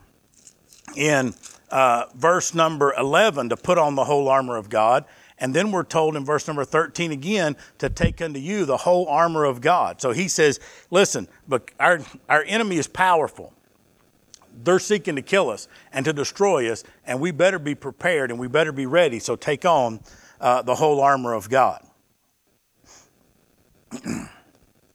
in 0.96 1.34
uh, 1.70 2.06
verse 2.14 2.54
number 2.54 2.94
11 2.94 3.48
to 3.48 3.56
put 3.56 3.78
on 3.78 3.94
the 3.94 4.04
whole 4.04 4.28
armor 4.28 4.56
of 4.56 4.68
God. 4.68 5.04
And 5.38 5.52
then 5.52 5.72
we're 5.72 5.84
told 5.84 6.16
in 6.16 6.24
verse 6.24 6.46
number 6.46 6.64
13 6.64 7.10
again 7.10 7.56
to 7.78 7.90
take 7.90 8.22
unto 8.22 8.38
you 8.38 8.64
the 8.64 8.76
whole 8.76 9.08
armor 9.08 9.44
of 9.44 9.60
God. 9.60 10.00
So 10.00 10.12
he 10.12 10.28
says, 10.28 10.60
listen, 10.90 11.28
but 11.48 11.70
our, 11.80 12.00
our 12.28 12.44
enemy 12.46 12.76
is 12.76 12.86
powerful. 12.86 13.52
They're 14.62 14.78
seeking 14.78 15.16
to 15.16 15.22
kill 15.22 15.50
us 15.50 15.66
and 15.92 16.04
to 16.04 16.12
destroy 16.12 16.70
us, 16.70 16.84
and 17.04 17.20
we 17.20 17.32
better 17.32 17.58
be 17.58 17.74
prepared 17.74 18.30
and 18.30 18.38
we 18.38 18.46
better 18.46 18.70
be 18.70 18.86
ready. 18.86 19.18
So 19.18 19.34
take 19.34 19.64
on 19.64 20.00
uh, 20.40 20.62
the 20.62 20.76
whole 20.76 21.00
armor 21.00 21.32
of 21.32 21.50
God. 21.50 21.84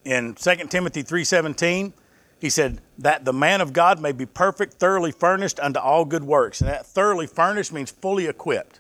in 0.06 0.34
2 0.36 0.56
Timothy 0.70 1.04
3:17, 1.04 1.94
he 2.40 2.50
said, 2.50 2.82
that 2.98 3.26
the 3.26 3.34
man 3.34 3.62
of 3.62 3.74
God 3.74 4.00
may 4.00 4.12
be 4.12 4.26
perfect, 4.26 4.76
thoroughly 4.76 5.12
furnished 5.12 5.60
unto 5.60 5.80
all 5.80 6.06
good 6.06 6.24
works. 6.24 6.62
And 6.62 6.70
that 6.70 6.86
thoroughly 6.86 7.28
furnished 7.28 7.74
means 7.74 7.92
fully 7.92 8.28
equipped. 8.28 8.80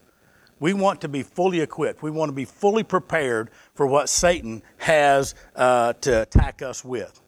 We 0.59 0.73
want 0.73 1.01
to 1.01 1.07
be 1.07 1.23
fully 1.23 1.61
equipped. 1.61 2.01
We 2.01 2.11
want 2.11 2.29
to 2.29 2.33
be 2.33 2.45
fully 2.45 2.83
prepared 2.83 3.49
for 3.73 3.85
what 3.87 4.09
Satan 4.09 4.61
has 4.77 5.35
uh, 5.55 5.93
to 5.93 6.21
attack 6.21 6.61
us 6.61 6.83
with. 6.83 7.21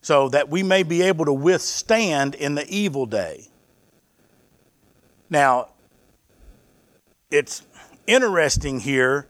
So 0.00 0.28
that 0.28 0.48
we 0.48 0.62
may 0.62 0.84
be 0.84 1.02
able 1.02 1.24
to 1.24 1.32
withstand 1.32 2.34
in 2.36 2.54
the 2.54 2.66
evil 2.68 3.06
day. 3.06 3.48
Now, 5.30 5.70
it's 7.30 7.62
interesting 8.06 8.80
here. 8.80 9.28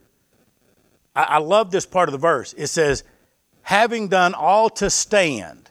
I, 1.18 1.22
I 1.22 1.38
love 1.38 1.72
this 1.72 1.84
part 1.84 2.08
of 2.08 2.12
the 2.12 2.18
verse. 2.18 2.54
It 2.56 2.68
says, 2.68 3.02
having 3.62 4.08
done 4.08 4.34
all 4.34 4.70
to 4.70 4.88
stand. 4.88 5.70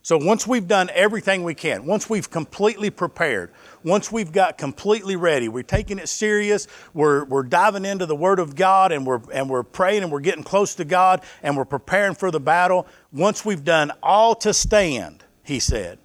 So 0.00 0.16
once 0.16 0.46
we've 0.46 0.66
done 0.66 0.88
everything 0.94 1.42
we 1.42 1.54
can, 1.54 1.84
once 1.84 2.08
we've 2.08 2.30
completely 2.30 2.90
prepared, 2.90 3.50
once 3.84 4.10
we've 4.10 4.32
got 4.32 4.56
completely 4.56 5.16
ready, 5.16 5.48
we're 5.48 5.64
taking 5.64 5.98
it 5.98 6.08
serious, 6.08 6.66
we're, 6.94 7.24
we're 7.24 7.42
diving 7.42 7.84
into 7.84 8.06
the 8.06 8.16
Word 8.16 8.38
of 8.38 8.54
God 8.54 8.92
and 8.92 9.04
we're, 9.04 9.20
and 9.32 9.50
we're 9.50 9.64
praying 9.64 10.04
and 10.04 10.12
we're 10.12 10.20
getting 10.20 10.44
close 10.44 10.76
to 10.76 10.84
God 10.84 11.22
and 11.42 11.56
we're 11.56 11.64
preparing 11.64 12.14
for 12.14 12.30
the 12.30 12.40
battle. 12.40 12.86
Once 13.12 13.44
we've 13.44 13.64
done 13.64 13.92
all 14.02 14.34
to 14.36 14.54
stand, 14.54 15.24
he 15.42 15.58
said. 15.58 15.98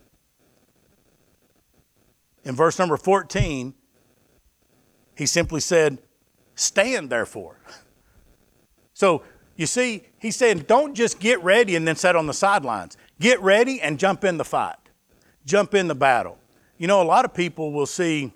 In 2.43 2.56
verse 2.56 2.80
number 2.80 2.97
14, 2.97 3.75
he 5.15 5.25
simply 5.27 5.62
said, 5.62 5.99
Stand 6.56 7.10
therefore. 7.10 7.58
So 9.01 9.23
you 9.55 9.65
see, 9.65 10.03
he's 10.19 10.35
saying, 10.35 10.65
don't 10.67 10.93
just 10.93 11.19
get 11.19 11.43
ready 11.43 11.75
and 11.75 11.87
then 11.87 11.95
sit 11.95 12.15
on 12.15 12.27
the 12.27 12.35
sidelines. 12.35 12.97
Get 13.19 13.41
ready 13.41 13.81
and 13.81 13.97
jump 13.97 14.23
in 14.23 14.37
the 14.37 14.45
fight, 14.45 14.75
jump 15.43 15.73
in 15.73 15.87
the 15.87 15.95
battle. 15.95 16.37
You 16.77 16.85
know, 16.85 17.01
a 17.01 17.09
lot 17.15 17.25
of 17.25 17.33
people 17.33 17.71
will 17.71 17.87
see, 17.87 18.31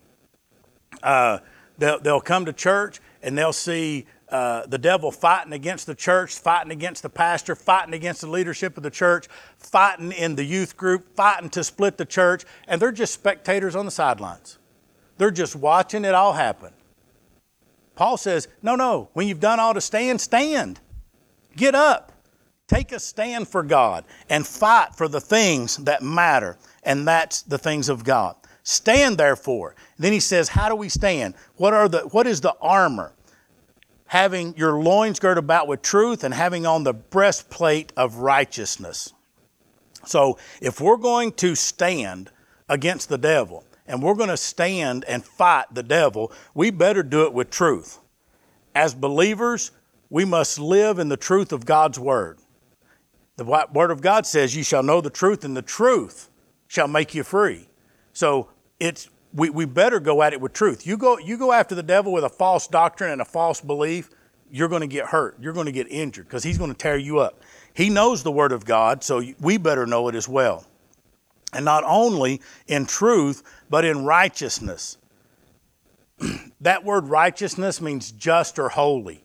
uh, 1.03 1.37
they'll, 1.77 1.99
they'll 1.99 2.19
come 2.19 2.45
to 2.45 2.53
church 2.53 2.99
and 3.21 3.37
they'll 3.37 3.53
see 3.53 4.07
uh, 4.29 4.65
the 4.65 4.79
devil 4.79 5.11
fighting 5.11 5.53
against 5.53 5.85
the 5.85 5.93
church, 5.93 6.35
fighting 6.35 6.71
against 6.71 7.03
the 7.03 7.09
pastor, 7.09 7.55
fighting 7.55 7.93
against 7.93 8.21
the 8.21 8.27
leadership 8.27 8.75
of 8.75 8.81
the 8.81 8.89
church, 8.89 9.27
fighting 9.59 10.11
in 10.13 10.33
the 10.33 10.43
youth 10.43 10.75
group, 10.75 11.15
fighting 11.15 11.51
to 11.51 11.63
split 11.63 11.97
the 11.97 12.05
church, 12.05 12.43
and 12.67 12.81
they're 12.81 12.91
just 12.91 13.13
spectators 13.13 13.75
on 13.75 13.85
the 13.85 13.91
sidelines. 13.91 14.57
They're 15.19 15.29
just 15.29 15.55
watching 15.55 16.05
it 16.05 16.15
all 16.15 16.33
happen. 16.33 16.73
Paul 17.95 18.17
says, 18.17 18.47
No, 18.61 18.75
no, 18.75 19.09
when 19.13 19.27
you've 19.27 19.39
done 19.39 19.59
all 19.59 19.73
to 19.73 19.81
stand, 19.81 20.21
stand. 20.21 20.79
Get 21.55 21.75
up. 21.75 22.11
Take 22.67 22.91
a 22.91 22.99
stand 22.99 23.47
for 23.47 23.63
God 23.63 24.05
and 24.29 24.45
fight 24.45 24.95
for 24.95 25.07
the 25.07 25.21
things 25.21 25.77
that 25.77 26.01
matter, 26.01 26.57
and 26.83 27.07
that's 27.07 27.43
the 27.43 27.59
things 27.59 27.89
of 27.89 28.03
God. 28.03 28.35
Stand 28.63 29.19
therefore. 29.19 29.75
Then 29.99 30.11
he 30.11 30.19
says, 30.19 30.49
How 30.49 30.69
do 30.69 30.75
we 30.75 30.89
stand? 30.89 31.35
What, 31.55 31.73
are 31.73 31.87
the, 31.87 32.01
what 32.01 32.25
is 32.25 32.41
the 32.41 32.55
armor? 32.59 33.13
Having 34.07 34.55
your 34.57 34.81
loins 34.81 35.19
girt 35.19 35.37
about 35.37 35.67
with 35.67 35.81
truth 35.81 36.23
and 36.23 36.33
having 36.33 36.65
on 36.65 36.83
the 36.83 36.93
breastplate 36.93 37.93
of 37.95 38.17
righteousness. 38.17 39.13
So, 40.05 40.37
if 40.61 40.79
we're 40.79 40.97
going 40.97 41.31
to 41.33 41.55
stand 41.55 42.31
against 42.69 43.09
the 43.09 43.17
devil 43.17 43.63
and 43.87 44.01
we're 44.01 44.15
going 44.15 44.29
to 44.29 44.37
stand 44.37 45.05
and 45.05 45.23
fight 45.23 45.65
the 45.71 45.83
devil, 45.83 46.31
we 46.53 46.71
better 46.71 47.03
do 47.03 47.23
it 47.23 47.33
with 47.33 47.49
truth. 47.49 47.99
As 48.73 48.93
believers, 48.93 49.71
we 50.09 50.25
must 50.25 50.59
live 50.59 50.99
in 50.99 51.09
the 51.09 51.17
truth 51.17 51.51
of 51.51 51.65
God's 51.65 51.99
word. 51.99 52.39
The 53.37 53.67
Word 53.73 53.91
of 53.91 54.01
God 54.01 54.25
says, 54.25 54.55
You 54.55 54.63
shall 54.63 54.83
know 54.83 55.01
the 55.01 55.09
truth, 55.09 55.43
and 55.43 55.55
the 55.55 55.61
truth 55.61 56.29
shall 56.67 56.87
make 56.87 57.13
you 57.13 57.23
free. 57.23 57.67
So 58.13 58.49
it's 58.79 59.09
we, 59.33 59.49
we 59.49 59.65
better 59.65 59.99
go 59.99 60.21
at 60.21 60.33
it 60.33 60.39
with 60.39 60.53
truth. 60.53 60.87
You 60.87 60.97
go, 60.97 61.17
you 61.17 61.37
go 61.37 61.51
after 61.51 61.75
the 61.75 61.83
devil 61.83 62.13
with 62.13 62.23
a 62.23 62.29
false 62.29 62.67
doctrine 62.67 63.11
and 63.11 63.21
a 63.21 63.25
false 63.25 63.59
belief, 63.59 64.09
you're 64.49 64.69
going 64.69 64.81
to 64.81 64.87
get 64.87 65.07
hurt. 65.07 65.35
You're 65.41 65.53
going 65.53 65.65
to 65.65 65.73
get 65.73 65.87
injured 65.91 66.25
because 66.25 66.43
he's 66.43 66.57
going 66.57 66.71
to 66.71 66.77
tear 66.77 66.97
you 66.97 67.19
up. 67.19 67.41
He 67.73 67.89
knows 67.89 68.23
the 68.23 68.31
Word 68.31 68.53
of 68.53 68.63
God, 68.63 69.03
so 69.03 69.21
we 69.41 69.57
better 69.57 69.85
know 69.85 70.07
it 70.07 70.15
as 70.15 70.29
well. 70.29 70.65
And 71.51 71.65
not 71.65 71.83
only 71.85 72.41
in 72.67 72.85
truth, 72.85 73.43
but 73.69 73.85
in 73.85 74.05
righteousness. 74.05 74.97
that 76.61 76.83
word 76.83 77.07
righteousness 77.07 77.81
means 77.81 78.11
just 78.11 78.59
or 78.59 78.69
holy. 78.69 79.23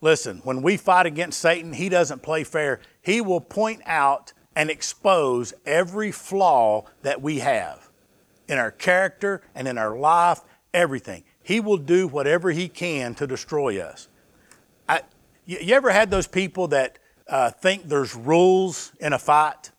Listen, 0.00 0.40
when 0.44 0.62
we 0.62 0.76
fight 0.76 1.06
against 1.06 1.40
Satan, 1.40 1.74
he 1.74 1.88
doesn't 1.88 2.22
play 2.22 2.44
fair. 2.44 2.80
He 3.02 3.20
will 3.20 3.40
point 3.40 3.82
out 3.84 4.32
and 4.56 4.70
expose 4.70 5.52
every 5.66 6.10
flaw 6.10 6.86
that 7.02 7.20
we 7.20 7.40
have 7.40 7.90
in 8.48 8.58
our 8.58 8.70
character 8.70 9.42
and 9.54 9.68
in 9.68 9.78
our 9.78 9.96
life, 9.96 10.40
everything. 10.74 11.22
He 11.42 11.60
will 11.60 11.76
do 11.76 12.08
whatever 12.08 12.50
he 12.50 12.68
can 12.68 13.14
to 13.16 13.26
destroy 13.26 13.80
us. 13.80 14.08
I, 14.88 15.02
you, 15.46 15.74
ever 15.74 15.90
had 15.90 16.10
those 16.10 16.26
people 16.26 16.68
that 16.68 16.98
uh, 17.28 17.50
think 17.50 17.88
there's 17.88 18.14
rules 18.14 18.92
in 19.00 19.12
a 19.12 19.18
fight? 19.18 19.70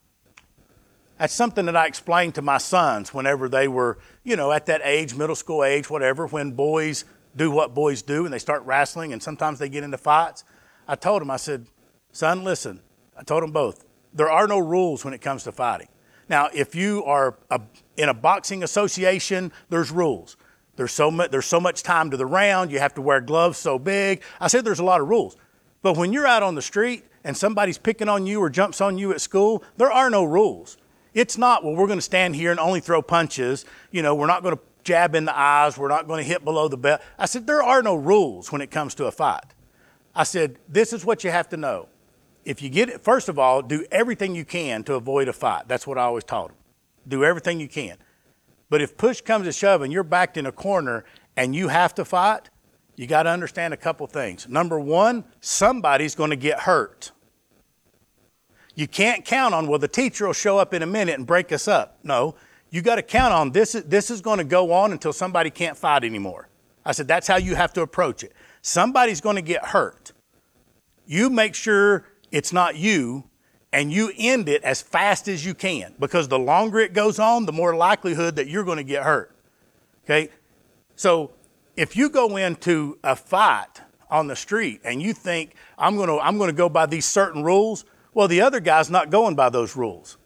That's 1.21 1.36
something 1.36 1.67
that 1.67 1.75
I 1.75 1.86
explained 1.86 2.34
to 2.34 2.41
my 2.41 2.57
sons 2.57 3.13
whenever 3.13 3.47
they 3.47 3.67
were, 3.67 3.99
you 4.23 4.36
know, 4.36 4.51
at 4.51 4.65
that 4.65 4.81
age, 4.84 5.13
middle 5.13 5.36
school 5.36 5.63
age, 5.63 5.88
whatever, 5.88 6.25
when 6.25 6.53
boys 6.53 7.05
do 7.36 7.51
what 7.51 7.75
boys 7.75 8.01
do 8.01 8.25
and 8.25 8.34
they 8.34 8.39
start 8.39 8.65
wrestling 8.65 9.13
and 9.13 9.21
sometimes 9.21 9.60
they 9.60 9.69
get 9.69 9.84
into 9.84 9.99
fights. 9.99 10.43
I 10.88 10.95
told 10.95 11.21
them, 11.21 11.29
I 11.29 11.38
said, 11.38 11.67
son, 12.12 12.43
listen, 12.43 12.79
I 13.15 13.21
told 13.21 13.43
them 13.43 13.51
both, 13.51 13.86
there 14.12 14.31
are 14.31 14.47
no 14.47 14.57
rules 14.57 15.05
when 15.05 15.13
it 15.13 15.21
comes 15.21 15.43
to 15.43 15.51
fighting. 15.51 15.89
Now, 16.27 16.49
if 16.55 16.73
you 16.73 17.03
are 17.03 17.38
a, 17.51 17.62
in 17.97 18.10
a 18.10 18.15
boxing 18.15 18.63
association, 18.63 19.51
there's 19.69 19.91
rules. 19.91 20.38
There's 20.75 20.91
so, 20.91 21.12
there's 21.12 21.45
so 21.45 21.60
much 21.60 21.84
time 21.84 22.10
to 22.10 22.17
the 22.17 22.25
round, 22.25 22.71
you 22.71 22.79
have 22.79 22.95
to 22.95 23.01
wear 23.03 23.21
gloves 23.21 23.60
so 23.60 23.77
big. 23.77 24.23
I 24.39 24.47
said 24.47 24.65
there's 24.65 24.79
a 24.79 24.84
lot 24.84 25.01
of 25.01 25.07
rules. 25.07 25.38
But 25.84 25.97
when 25.97 26.13
you're 26.13 26.25
out 26.25 26.41
on 26.41 26.55
the 26.55 26.63
street 26.63 27.05
and 27.23 27.38
somebody's 27.38 27.77
picking 27.77 28.10
on 28.10 28.25
you 28.25 28.41
or 28.41 28.49
jumps 28.49 28.81
on 28.81 28.97
you 28.97 29.12
at 29.12 29.21
school, 29.21 29.63
there 29.77 29.91
are 29.91 30.10
no 30.10 30.23
rules. 30.23 30.77
It's 31.13 31.38
not, 31.38 31.63
well, 31.63 31.76
we're 31.76 31.88
going 31.88 32.00
to 32.00 32.04
stand 32.04 32.36
here 32.36 32.52
and 32.52 32.60
only 32.60 32.80
throw 32.80 33.02
punches. 33.02 33.65
You 33.91 34.02
know, 34.02 34.15
we're 34.15 34.28
not 34.28 34.43
going 34.43 34.56
to 34.56 34.62
jab 34.84 35.13
in 35.15 35.26
the 35.26 35.38
eyes. 35.38 35.78
We're 35.78 35.89
not 35.89 36.08
going 36.08 36.24
to 36.24 36.28
hit 36.28 36.43
below 36.43 36.67
the 36.67 36.78
belt. 36.78 37.02
I 37.19 37.26
said, 37.26 37.47
there 37.47 37.62
are 37.62 37.84
no 37.84 37.95
rules 37.95 38.52
when 38.52 38.62
it 38.62 38.71
comes 38.71 38.95
to 38.95 39.06
a 39.06 39.12
fight. 39.12 39.54
I 40.15 40.24
said, 40.24 40.58
this 40.67 40.93
is 40.93 41.06
what 41.06 41.24
you 41.24 41.32
have 41.32 41.50
to 41.50 41.58
know. 41.58 41.88
If 42.43 42.62
you 42.62 42.69
get 42.69 42.89
it, 42.89 43.02
first 43.02 43.30
of 43.30 43.38
all, 43.38 43.62
do 43.62 43.86
everything 43.91 44.36
you 44.36 44.45
can 44.45 44.84
to 44.86 44.95
avoid 44.95 45.28
a 45.28 45.34
fight. 45.34 45.67
That's 45.67 45.86
what 45.86 45.97
I 45.97 46.04
always 46.04 46.24
taught 46.24 46.50
them. 46.50 46.58
Do 47.08 47.24
everything 47.24 47.60
you 47.60 47.67
can. 47.67 47.97
But 48.69 48.82
if 48.82 48.97
push 48.97 49.21
comes 49.21 49.45
to 49.45 49.52
shove 49.52 49.82
and 49.82 49.91
you're 49.91 50.04
backed 50.04 50.38
in 50.38 50.45
a 50.45 50.52
corner 50.52 51.06
and 51.36 51.54
you 51.54 51.67
have 51.67 51.93
to 51.95 52.06
fight, 52.06 52.50
you 52.95 53.06
got 53.06 53.24
to 53.24 53.30
understand 53.30 53.74
a 53.74 53.78
couple 53.78 54.08
things. 54.08 54.47
Number 54.47 54.80
one, 54.80 55.26
somebody's 55.39 56.15
going 56.15 56.30
to 56.30 56.36
get 56.36 56.62
hurt. 56.62 57.12
You 58.75 58.88
can't 58.88 59.25
count 59.25 59.53
on, 59.53 59.67
well, 59.67 59.79
the 59.79 59.88
teacher 59.88 60.25
will 60.25 60.34
show 60.34 60.57
up 60.57 60.73
in 60.73 60.81
a 60.81 60.86
minute 60.86 61.15
and 61.15 61.27
break 61.27 61.51
us 61.51 61.67
up. 61.67 61.99
No, 62.03 62.36
you 62.69 62.81
got 62.81 62.95
to 62.95 63.03
count 63.03 63.34
on 63.34 63.51
this. 63.51 63.73
This 63.73 64.10
is 64.10 64.21
going 64.21 64.38
to 64.38 64.43
go 64.43 64.71
on 64.71 64.91
until 64.91 65.13
somebody 65.13 65.49
can't 65.49 65.77
fight 65.77 66.03
anymore. 66.03 66.47
I 66.86 66.93
said, 66.93 67.07
that's 67.07 67.27
how 67.27 67.38
you 67.38 67.55
have 67.55 67.73
to 67.73 67.81
approach 67.81 68.23
it. 68.23 68.34
Somebody's 68.62 69.21
going 69.21 69.36
to 69.36 69.41
get 69.41 69.65
hurt. 69.65 70.13
You 71.05 71.29
make 71.29 71.53
sure 71.53 72.05
it's 72.31 72.53
not 72.53 72.75
you 72.77 73.25
and 73.73 73.91
you 73.91 74.12
end 74.17 74.49
it 74.49 74.63
as 74.63 74.81
fast 74.81 75.27
as 75.27 75.45
you 75.45 75.53
can 75.53 75.93
because 75.99 76.27
the 76.27 76.39
longer 76.39 76.79
it 76.79 76.93
goes 76.93 77.19
on, 77.19 77.45
the 77.45 77.51
more 77.51 77.75
likelihood 77.75 78.36
that 78.38 78.47
you're 78.47 78.63
going 78.63 78.77
to 78.77 78.84
get 78.84 79.03
hurt. 79.03 79.36
Okay? 80.05 80.29
So 80.95 81.31
if 81.75 81.95
you 81.95 82.10
go 82.10 82.38
into 82.38 82.97
a 83.03 83.15
fight 83.15 83.81
on 84.10 84.27
the 84.27 84.36
street 84.36 84.81
and 84.84 85.01
you 85.01 85.13
think, 85.13 85.55
I'm 85.77 85.95
going 85.95 86.10
to, 86.10 86.19
I'm 86.19 86.38
going 86.38 86.49
to 86.49 86.55
go 86.55 86.69
by 86.69 86.86
these 86.86 87.05
certain 87.05 87.43
rules, 87.43 87.86
well, 88.13 88.28
the 88.28 88.41
other 88.41 88.60
guy's 88.60 88.89
not 88.89 89.10
going 89.10 89.36
by 89.36 89.50
those 89.50 89.76
rules. 89.76 90.17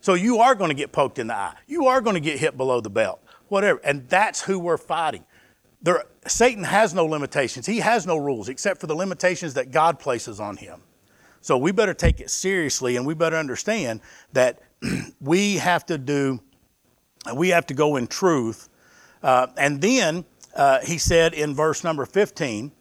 So 0.00 0.14
you 0.14 0.38
are 0.38 0.54
going 0.54 0.68
to 0.68 0.74
get 0.74 0.92
poked 0.92 1.18
in 1.18 1.28
the 1.28 1.34
eye. 1.34 1.54
You 1.66 1.86
are 1.86 2.00
going 2.00 2.14
to 2.14 2.20
get 2.20 2.38
hit 2.38 2.56
below 2.56 2.80
the 2.80 2.90
belt, 2.90 3.20
whatever. 3.48 3.80
And 3.82 4.08
that's 4.08 4.40
who 4.40 4.58
we're 4.58 4.76
fighting. 4.76 5.24
There, 5.82 6.04
Satan 6.26 6.64
has 6.64 6.94
no 6.94 7.04
limitations. 7.06 7.66
He 7.66 7.78
has 7.78 8.06
no 8.06 8.16
rules 8.16 8.48
except 8.48 8.80
for 8.80 8.86
the 8.86 8.94
limitations 8.94 9.54
that 9.54 9.72
God 9.72 9.98
places 9.98 10.38
on 10.38 10.56
him. 10.56 10.80
So 11.40 11.58
we 11.58 11.72
better 11.72 11.94
take 11.94 12.20
it 12.20 12.30
seriously 12.30 12.96
and 12.96 13.06
we 13.06 13.14
better 13.14 13.36
understand 13.36 14.00
that 14.32 14.60
we 15.20 15.56
have 15.56 15.86
to 15.86 15.98
do, 15.98 16.40
we 17.34 17.48
have 17.48 17.66
to 17.66 17.74
go 17.74 17.96
in 17.96 18.06
truth. 18.06 18.68
Uh, 19.22 19.48
and 19.56 19.80
then 19.80 20.24
uh, 20.54 20.80
he 20.80 20.98
said 20.98 21.34
in 21.34 21.54
verse 21.54 21.84
number 21.84 22.06
15, 22.06 22.72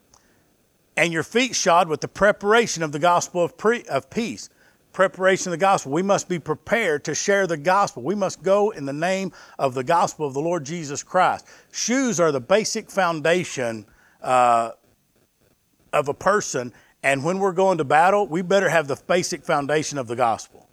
and 0.98 1.12
your 1.12 1.24
feet 1.24 1.56
shod 1.56 1.88
with 1.88 2.02
the 2.02 2.08
preparation 2.08 2.84
of 2.84 2.92
the 2.92 3.00
gospel 3.00 3.44
of, 3.44 3.58
pre- 3.58 3.84
of 3.84 4.10
peace 4.10 4.50
preparation 4.96 5.50
of 5.50 5.60
the 5.60 5.62
gospel. 5.62 5.92
We 5.92 6.02
must 6.02 6.30
be 6.30 6.40
prepared 6.40 7.04
to 7.04 7.14
share 7.14 7.46
the 7.46 7.58
gospel. 7.58 8.02
We 8.02 8.16
must 8.16 8.42
go 8.42 8.70
in 8.70 8.86
the 8.86 8.94
name 8.94 9.34
of 9.60 9.74
the 9.74 9.84
gospel 9.84 10.26
of 10.26 10.34
the 10.34 10.40
Lord 10.40 10.64
Jesus 10.64 11.04
Christ. 11.04 11.46
Shoes 11.72 12.20
are 12.20 12.32
the 12.32 12.40
basic 12.40 12.90
foundation 12.90 13.86
uh, 14.22 14.72
of 15.92 16.08
a 16.08 16.14
person, 16.14 16.72
and 17.04 17.24
when 17.26 17.40
we're 17.40 17.52
going 17.52 17.78
to 17.78 17.84
battle, 17.84 18.26
we 18.26 18.42
better 18.42 18.70
have 18.70 18.88
the 18.88 18.96
basic 19.06 19.44
foundation 19.44 19.98
of 19.98 20.08
the 20.08 20.16
gospel. 20.16 20.68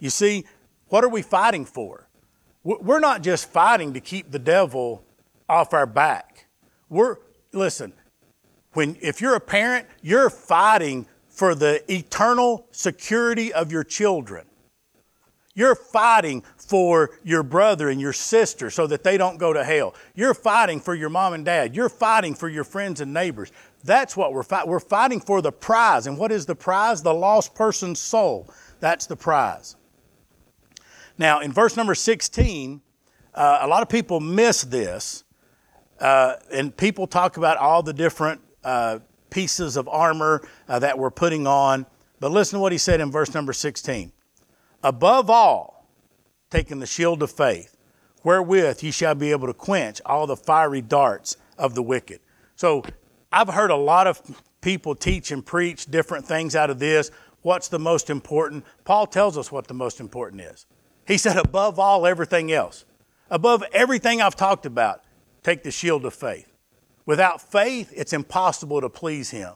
You 0.00 0.10
see, 0.10 0.44
what 0.88 1.04
are 1.04 1.08
we 1.08 1.22
fighting 1.22 1.64
for? 1.64 2.08
We're 2.64 3.00
not 3.00 3.22
just 3.22 3.48
fighting 3.48 3.94
to 3.94 4.00
keep 4.00 4.30
the 4.30 4.38
devil 4.38 5.04
off 5.48 5.72
our 5.72 5.86
back. 5.86 6.46
We're, 6.88 7.16
listen, 7.52 7.92
when, 8.72 8.96
if 9.00 9.20
you're 9.20 9.34
a 9.34 9.40
parent, 9.40 9.86
you're 10.00 10.30
fighting 10.30 11.06
for 11.28 11.54
the 11.54 11.82
eternal 11.92 12.66
security 12.70 13.52
of 13.52 13.72
your 13.72 13.84
children. 13.84 14.46
You're 15.54 15.74
fighting 15.74 16.42
for 16.56 17.10
your 17.22 17.42
brother 17.42 17.90
and 17.90 18.00
your 18.00 18.14
sister 18.14 18.70
so 18.70 18.86
that 18.86 19.04
they 19.04 19.18
don't 19.18 19.36
go 19.36 19.52
to 19.52 19.62
hell. 19.62 19.94
You're 20.14 20.32
fighting 20.32 20.80
for 20.80 20.94
your 20.94 21.10
mom 21.10 21.34
and 21.34 21.44
dad. 21.44 21.76
You're 21.76 21.90
fighting 21.90 22.34
for 22.34 22.48
your 22.48 22.64
friends 22.64 23.02
and 23.02 23.12
neighbors. 23.12 23.52
That's 23.84 24.16
what 24.16 24.32
we're 24.32 24.44
fighting. 24.44 24.70
We're 24.70 24.80
fighting 24.80 25.20
for 25.20 25.42
the 25.42 25.52
prize. 25.52 26.06
And 26.06 26.16
what 26.16 26.32
is 26.32 26.46
the 26.46 26.54
prize? 26.54 27.02
The 27.02 27.12
lost 27.12 27.54
person's 27.54 27.98
soul. 27.98 28.48
That's 28.80 29.06
the 29.06 29.16
prize. 29.16 29.76
Now, 31.18 31.40
in 31.40 31.52
verse 31.52 31.76
number 31.76 31.94
16, 31.94 32.80
uh, 33.34 33.58
a 33.60 33.66
lot 33.66 33.82
of 33.82 33.90
people 33.90 34.20
miss 34.20 34.62
this. 34.62 35.24
Uh, 36.00 36.36
and 36.50 36.74
people 36.74 37.06
talk 37.06 37.36
about 37.36 37.58
all 37.58 37.82
the 37.82 37.92
different 37.92 38.40
uh, 38.64 38.98
pieces 39.30 39.76
of 39.76 39.88
armor 39.88 40.46
uh, 40.68 40.78
that 40.78 40.98
we're 40.98 41.10
putting 41.10 41.46
on. 41.46 41.86
But 42.20 42.30
listen 42.30 42.58
to 42.58 42.60
what 42.60 42.72
he 42.72 42.78
said 42.78 43.00
in 43.00 43.10
verse 43.10 43.34
number 43.34 43.52
16. 43.52 44.12
Above 44.82 45.30
all, 45.30 45.88
taking 46.50 46.78
the 46.78 46.86
shield 46.86 47.22
of 47.22 47.30
faith, 47.30 47.76
wherewith 48.22 48.82
ye 48.82 48.90
shall 48.90 49.14
be 49.14 49.30
able 49.30 49.46
to 49.46 49.54
quench 49.54 50.00
all 50.06 50.26
the 50.26 50.36
fiery 50.36 50.82
darts 50.82 51.36
of 51.58 51.74
the 51.74 51.82
wicked. 51.82 52.20
So 52.56 52.84
I've 53.32 53.48
heard 53.48 53.70
a 53.70 53.76
lot 53.76 54.06
of 54.06 54.20
people 54.60 54.94
teach 54.94 55.30
and 55.30 55.44
preach 55.44 55.86
different 55.86 56.26
things 56.26 56.54
out 56.54 56.70
of 56.70 56.78
this. 56.78 57.10
what's 57.42 57.66
the 57.66 57.78
most 57.78 58.08
important, 58.08 58.64
Paul 58.84 59.06
tells 59.06 59.36
us 59.36 59.50
what 59.50 59.66
the 59.66 59.74
most 59.74 59.98
important 59.98 60.42
is. 60.42 60.66
He 61.06 61.18
said, 61.18 61.36
above 61.36 61.78
all, 61.78 62.06
everything 62.06 62.52
else. 62.52 62.84
Above 63.30 63.64
everything 63.72 64.22
I've 64.22 64.36
talked 64.36 64.66
about, 64.66 65.02
take 65.42 65.64
the 65.64 65.72
shield 65.72 66.04
of 66.04 66.14
faith. 66.14 66.51
Without 67.06 67.40
faith, 67.40 67.92
it's 67.94 68.12
impossible 68.12 68.80
to 68.80 68.88
please 68.88 69.30
Him. 69.30 69.54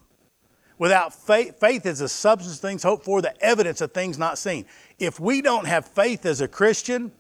Without 0.79 1.15
faith, 1.15 1.59
faith 1.59 1.87
is 1.87 2.01
the 2.01 2.09
substance 2.09 2.57
of 2.57 2.61
things 2.61 2.83
hoped 2.83 3.05
for, 3.05 3.23
the 3.23 3.41
evidence 3.43 3.81
of 3.81 3.93
things 3.93 4.19
not 4.19 4.37
seen. 4.37 4.67
If 4.99 5.19
we 5.19 5.41
don't 5.41 5.67
have 5.67 5.87
faith 5.87 6.27
as 6.27 6.41
a 6.41 6.49
Christian, 6.49 7.13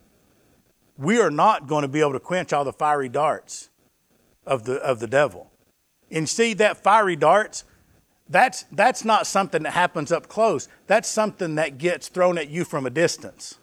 we 0.99 1.21
are 1.21 1.31
not 1.31 1.67
going 1.67 1.83
to 1.83 1.89
be 1.89 2.01
able 2.01 2.13
to 2.13 2.21
quench 2.21 2.53
all 2.53 2.65
the 2.65 2.73
fiery 2.73 3.09
darts 3.09 3.71
of 4.47 4.65
the, 4.65 4.75
of 4.77 5.01
the 5.01 5.07
devil. 5.07 5.51
And 6.11 6.29
see 6.29 6.55
that 6.55 6.77
fiery 6.77 7.17
darts, 7.17 7.65
that's, 8.29 8.65
that's 8.73 9.05
not 9.05 9.27
something 9.27 9.63
that 9.63 9.73
happens 9.73 10.13
up 10.13 10.29
close. 10.29 10.69
That's 10.87 11.09
something 11.09 11.55
that 11.55 11.79
gets 11.79 12.09
thrown 12.09 12.39
at 12.39 12.51
you 12.51 12.65
from 12.65 12.87
a 12.87 12.91
distance. 12.91 13.59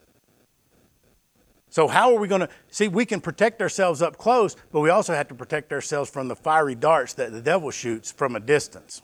So, 1.74 1.88
how 1.88 2.14
are 2.14 2.20
we 2.20 2.28
going 2.28 2.42
to 2.42 2.50
see? 2.70 2.88
We 2.88 3.04
can 3.04 3.20
protect 3.20 3.60
ourselves 3.60 4.04
up 4.04 4.20
close, 4.20 4.56
but 4.72 4.82
we 4.82 4.92
also 4.92 5.16
have 5.16 5.28
to 5.30 5.34
protect 5.34 5.74
ourselves 5.74 6.08
from 6.08 6.28
the 6.28 6.36
fiery 6.36 6.76
darts 6.76 7.14
that 7.14 7.32
the 7.32 7.42
devil 7.42 7.72
shoots 7.72 8.12
from 8.12 8.36
a 8.36 8.40
distance. 8.40 9.02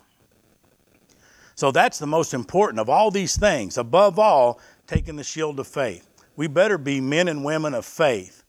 So, 1.55 1.71
that's 1.71 1.97
the 1.97 2.05
most 2.05 2.31
important 2.31 2.79
of 2.79 2.87
all 2.87 3.09
these 3.09 3.35
things. 3.35 3.79
Above 3.79 4.19
all, 4.19 4.59
taking 4.85 5.15
the 5.15 5.23
shield 5.23 5.59
of 5.59 5.65
faith. 5.65 6.07
We 6.35 6.45
better 6.45 6.77
be 6.77 7.01
men 7.01 7.27
and 7.27 7.43
women 7.43 7.73
of 7.73 7.87
faith 7.87 8.43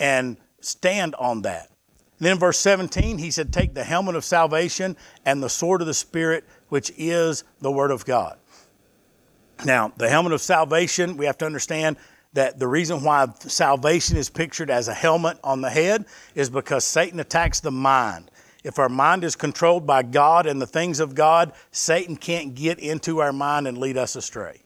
and 0.00 0.36
stand 0.60 1.14
on 1.14 1.42
that. 1.42 1.68
And 2.18 2.26
then, 2.26 2.40
verse 2.40 2.58
17, 2.58 3.18
he 3.18 3.30
said, 3.30 3.52
Take 3.52 3.74
the 3.74 3.84
helmet 3.84 4.16
of 4.16 4.24
salvation 4.24 4.96
and 5.24 5.40
the 5.40 5.48
sword 5.48 5.80
of 5.80 5.86
the 5.86 5.94
Spirit, 5.94 6.44
which 6.70 6.90
is 6.96 7.44
the 7.60 7.70
Word 7.70 7.92
of 7.92 8.04
God. 8.04 8.36
Now, 9.64 9.92
the 9.96 10.08
helmet 10.08 10.32
of 10.32 10.40
salvation, 10.40 11.16
we 11.16 11.26
have 11.26 11.38
to 11.38 11.46
understand 11.46 11.98
that 12.32 12.58
the 12.58 12.68
reason 12.68 13.02
why 13.02 13.26
salvation 13.40 14.16
is 14.16 14.30
pictured 14.30 14.70
as 14.70 14.88
a 14.88 14.94
helmet 14.94 15.38
on 15.42 15.60
the 15.60 15.70
head 15.70 16.04
is 16.34 16.48
because 16.48 16.84
Satan 16.84 17.18
attacks 17.18 17.60
the 17.60 17.70
mind. 17.70 18.30
If 18.62 18.78
our 18.78 18.88
mind 18.88 19.24
is 19.24 19.36
controlled 19.36 19.86
by 19.86 20.02
God 20.02 20.46
and 20.46 20.60
the 20.60 20.66
things 20.66 21.00
of 21.00 21.14
God, 21.14 21.52
Satan 21.72 22.16
can't 22.16 22.54
get 22.54 22.78
into 22.78 23.18
our 23.20 23.32
mind 23.32 23.66
and 23.66 23.78
lead 23.78 23.96
us 23.96 24.16
astray. 24.16 24.60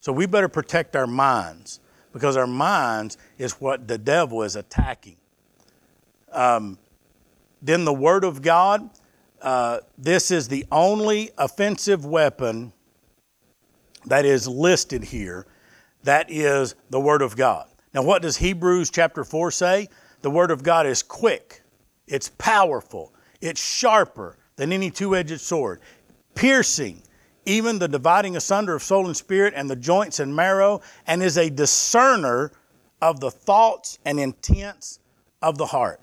So 0.00 0.12
we 0.12 0.26
better 0.26 0.48
protect 0.48 0.96
our 0.96 1.06
minds 1.06 1.80
because 2.12 2.36
our 2.36 2.46
minds 2.46 3.18
is 3.36 3.52
what 3.60 3.86
the 3.86 3.98
devil 3.98 4.42
is 4.42 4.56
attacking. 4.56 5.16
Um, 6.32 6.78
then 7.60 7.84
the 7.84 7.92
Word 7.92 8.24
of 8.24 8.40
God, 8.40 8.88
uh, 9.42 9.80
this 9.98 10.30
is 10.30 10.48
the 10.48 10.64
only 10.72 11.30
offensive 11.36 12.06
weapon 12.06 12.72
that 14.06 14.24
is 14.24 14.48
listed 14.48 15.04
here 15.04 15.46
that 16.04 16.30
is 16.30 16.74
the 16.90 17.00
Word 17.00 17.22
of 17.22 17.36
God. 17.36 17.68
Now, 17.92 18.02
what 18.02 18.22
does 18.22 18.36
Hebrews 18.36 18.90
chapter 18.90 19.24
4 19.24 19.50
say? 19.50 19.88
The 20.22 20.30
Word 20.30 20.50
of 20.50 20.62
God 20.62 20.86
is 20.86 21.02
quick, 21.02 21.62
it's 22.06 22.28
powerful, 22.38 23.14
it's 23.40 23.60
sharper 23.60 24.36
than 24.56 24.72
any 24.72 24.90
two 24.90 25.16
edged 25.16 25.40
sword, 25.40 25.80
piercing, 26.34 27.02
even 27.46 27.78
the 27.78 27.88
dividing 27.88 28.36
asunder 28.36 28.74
of 28.74 28.82
soul 28.82 29.06
and 29.06 29.16
spirit 29.16 29.54
and 29.56 29.68
the 29.68 29.76
joints 29.76 30.20
and 30.20 30.34
marrow, 30.34 30.82
and 31.06 31.22
is 31.22 31.38
a 31.38 31.48
discerner 31.48 32.52
of 33.00 33.20
the 33.20 33.30
thoughts 33.30 33.98
and 34.04 34.20
intents 34.20 35.00
of 35.40 35.56
the 35.56 35.66
heart. 35.66 36.00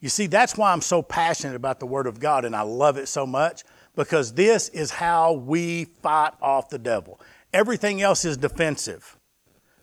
You 0.00 0.08
see, 0.08 0.26
that's 0.26 0.56
why 0.56 0.72
I'm 0.72 0.80
so 0.80 1.02
passionate 1.02 1.54
about 1.54 1.78
the 1.78 1.86
Word 1.86 2.06
of 2.06 2.18
God 2.18 2.44
and 2.44 2.56
I 2.56 2.62
love 2.62 2.96
it 2.96 3.06
so 3.06 3.26
much 3.26 3.62
because 3.94 4.32
this 4.32 4.68
is 4.70 4.90
how 4.90 5.32
we 5.34 5.84
fight 6.02 6.32
off 6.40 6.70
the 6.70 6.78
devil. 6.78 7.20
Everything 7.52 8.02
else 8.02 8.24
is 8.24 8.36
defensive. 8.36 9.16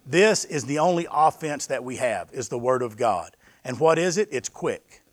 This 0.05 0.45
is 0.45 0.65
the 0.65 0.79
only 0.79 1.07
offense 1.11 1.67
that 1.67 1.83
we 1.83 1.97
have 1.97 2.29
is 2.31 2.49
the 2.49 2.57
word 2.57 2.81
of 2.81 2.97
God. 2.97 3.35
And 3.63 3.79
what 3.79 3.99
is 3.99 4.17
it? 4.17 4.29
It's 4.31 4.49
quick. 4.49 5.03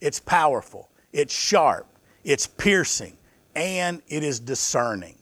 It's 0.00 0.20
powerful. 0.20 0.90
It's 1.12 1.34
sharp. 1.34 1.86
It's 2.22 2.46
piercing. 2.46 3.16
And 3.56 4.02
it 4.08 4.22
is 4.22 4.40
discerning. 4.40 5.16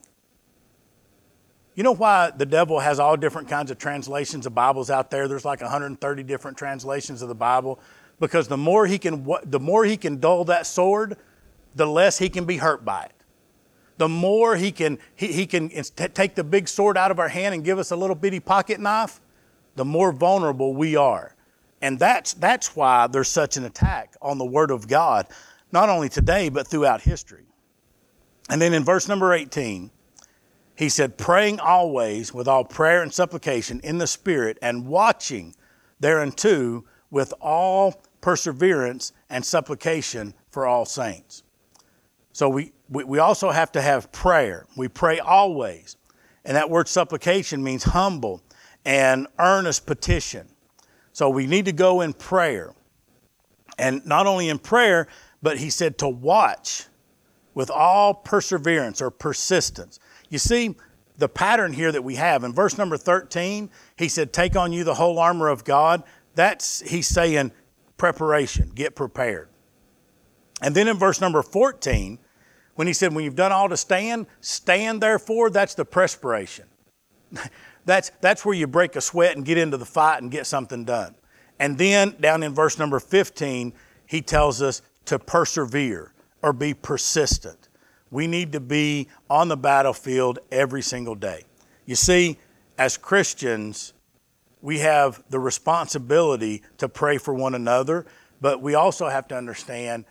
You 1.74 1.82
know 1.82 1.94
why 1.94 2.30
the 2.30 2.44
devil 2.44 2.80
has 2.80 3.00
all 3.00 3.16
different 3.16 3.48
kinds 3.48 3.70
of 3.70 3.78
translations 3.78 4.44
of 4.44 4.54
Bibles 4.54 4.90
out 4.90 5.10
there? 5.10 5.26
There's 5.26 5.44
like 5.44 5.62
130 5.62 6.22
different 6.24 6.58
translations 6.58 7.22
of 7.22 7.28
the 7.28 7.34
Bible 7.34 7.80
because 8.20 8.46
the 8.46 8.58
more 8.58 8.86
he 8.86 8.98
can 8.98 9.26
the 9.44 9.60
more 9.60 9.84
he 9.84 9.96
can 9.96 10.20
dull 10.20 10.44
that 10.44 10.66
sword, 10.66 11.16
the 11.74 11.86
less 11.86 12.18
he 12.18 12.28
can 12.28 12.44
be 12.44 12.58
hurt 12.58 12.84
by 12.84 13.04
it. 13.04 13.21
The 14.02 14.08
more 14.08 14.56
he 14.56 14.72
can 14.72 14.98
he, 15.14 15.28
he 15.28 15.46
can 15.46 15.68
take 15.68 16.34
the 16.34 16.42
big 16.42 16.66
sword 16.66 16.98
out 16.98 17.12
of 17.12 17.20
our 17.20 17.28
hand 17.28 17.54
and 17.54 17.62
give 17.62 17.78
us 17.78 17.92
a 17.92 17.96
little 17.96 18.16
bitty 18.16 18.40
pocket 18.40 18.80
knife, 18.80 19.20
the 19.76 19.84
more 19.84 20.10
vulnerable 20.10 20.74
we 20.74 20.96
are. 20.96 21.36
And 21.80 22.00
that's, 22.00 22.34
that's 22.34 22.74
why 22.74 23.06
there's 23.06 23.28
such 23.28 23.56
an 23.56 23.64
attack 23.64 24.16
on 24.20 24.38
the 24.38 24.44
Word 24.44 24.72
of 24.72 24.88
God, 24.88 25.28
not 25.70 25.88
only 25.88 26.08
today, 26.08 26.48
but 26.48 26.66
throughout 26.66 27.02
history. 27.02 27.44
And 28.50 28.60
then 28.60 28.74
in 28.74 28.82
verse 28.82 29.06
number 29.06 29.32
18, 29.32 29.92
he 30.74 30.88
said, 30.88 31.16
praying 31.16 31.60
always 31.60 32.34
with 32.34 32.48
all 32.48 32.64
prayer 32.64 33.04
and 33.04 33.14
supplication 33.14 33.78
in 33.84 33.98
the 33.98 34.08
Spirit, 34.08 34.58
and 34.60 34.88
watching 34.88 35.54
thereunto 36.00 36.82
with 37.12 37.32
all 37.40 38.02
perseverance 38.20 39.12
and 39.30 39.44
supplication 39.44 40.34
for 40.50 40.66
all 40.66 40.84
saints. 40.86 41.44
So 42.32 42.48
we, 42.48 42.72
we, 42.88 43.18
also 43.18 43.50
have 43.50 43.72
to 43.72 43.82
have 43.82 44.10
prayer. 44.10 44.66
We 44.76 44.88
pray 44.88 45.18
always. 45.18 45.96
And 46.44 46.56
that 46.56 46.70
word 46.70 46.88
supplication 46.88 47.62
means 47.62 47.84
humble 47.84 48.42
and 48.84 49.26
earnest 49.38 49.86
petition. 49.86 50.48
So 51.12 51.28
we 51.28 51.46
need 51.46 51.66
to 51.66 51.72
go 51.72 52.00
in 52.00 52.14
prayer. 52.14 52.74
And 53.78 54.04
not 54.06 54.26
only 54.26 54.48
in 54.48 54.58
prayer, 54.58 55.08
but 55.42 55.58
he 55.58 55.70
said 55.70 55.98
to 55.98 56.08
watch 56.08 56.86
with 57.54 57.70
all 57.70 58.14
perseverance 58.14 59.02
or 59.02 59.10
persistence. 59.10 59.98
You 60.30 60.38
see, 60.38 60.74
the 61.18 61.28
pattern 61.28 61.72
here 61.72 61.92
that 61.92 62.02
we 62.02 62.14
have 62.14 62.44
in 62.44 62.54
verse 62.54 62.78
number 62.78 62.96
13, 62.96 63.70
he 63.96 64.08
said, 64.08 64.32
Take 64.32 64.56
on 64.56 64.72
you 64.72 64.84
the 64.84 64.94
whole 64.94 65.18
armor 65.18 65.48
of 65.48 65.64
God. 65.64 66.02
That's, 66.34 66.80
he's 66.80 67.08
saying, 67.08 67.52
preparation, 67.98 68.70
get 68.74 68.96
prepared. 68.96 69.48
And 70.62 70.74
then 70.74 70.88
in 70.88 70.96
verse 70.96 71.20
number 71.20 71.42
14, 71.42 72.18
when 72.74 72.86
he 72.86 72.92
said, 72.92 73.14
When 73.14 73.24
you've 73.24 73.36
done 73.36 73.52
all 73.52 73.68
to 73.68 73.76
stand, 73.76 74.26
stand 74.40 75.02
therefore, 75.02 75.50
that's 75.50 75.74
the 75.74 75.84
perspiration. 75.84 76.66
That's, 77.84 78.12
that's 78.20 78.44
where 78.44 78.54
you 78.54 78.68
break 78.68 78.94
a 78.94 79.00
sweat 79.00 79.34
and 79.34 79.44
get 79.44 79.58
into 79.58 79.76
the 79.76 79.84
fight 79.84 80.22
and 80.22 80.30
get 80.30 80.46
something 80.46 80.84
done. 80.84 81.16
And 81.58 81.76
then 81.76 82.14
down 82.20 82.44
in 82.44 82.54
verse 82.54 82.78
number 82.78 83.00
15, 83.00 83.72
he 84.06 84.22
tells 84.22 84.62
us 84.62 84.82
to 85.06 85.18
persevere 85.18 86.12
or 86.42 86.52
be 86.52 86.74
persistent. 86.74 87.68
We 88.12 88.28
need 88.28 88.52
to 88.52 88.60
be 88.60 89.08
on 89.28 89.48
the 89.48 89.56
battlefield 89.56 90.38
every 90.52 90.82
single 90.82 91.16
day. 91.16 91.42
You 91.84 91.96
see, 91.96 92.38
as 92.78 92.96
Christians, 92.96 93.94
we 94.60 94.78
have 94.78 95.22
the 95.30 95.40
responsibility 95.40 96.62
to 96.78 96.88
pray 96.88 97.18
for 97.18 97.34
one 97.34 97.54
another, 97.54 98.06
but 98.40 98.62
we 98.62 98.74
also 98.74 99.08
have 99.08 99.26
to 99.28 99.36
understand 99.36 100.04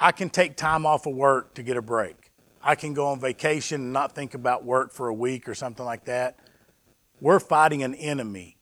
I 0.00 0.12
can 0.12 0.30
take 0.30 0.56
time 0.56 0.86
off 0.86 1.06
of 1.06 1.14
work 1.14 1.54
to 1.54 1.62
get 1.62 1.76
a 1.76 1.82
break. 1.82 2.32
I 2.62 2.74
can 2.74 2.94
go 2.94 3.08
on 3.08 3.20
vacation 3.20 3.82
and 3.82 3.92
not 3.92 4.14
think 4.14 4.32
about 4.32 4.64
work 4.64 4.92
for 4.92 5.08
a 5.08 5.14
week 5.14 5.46
or 5.46 5.54
something 5.54 5.84
like 5.84 6.06
that. 6.06 6.38
We're 7.20 7.38
fighting 7.38 7.82
an 7.82 7.94
enemy. 7.94 8.56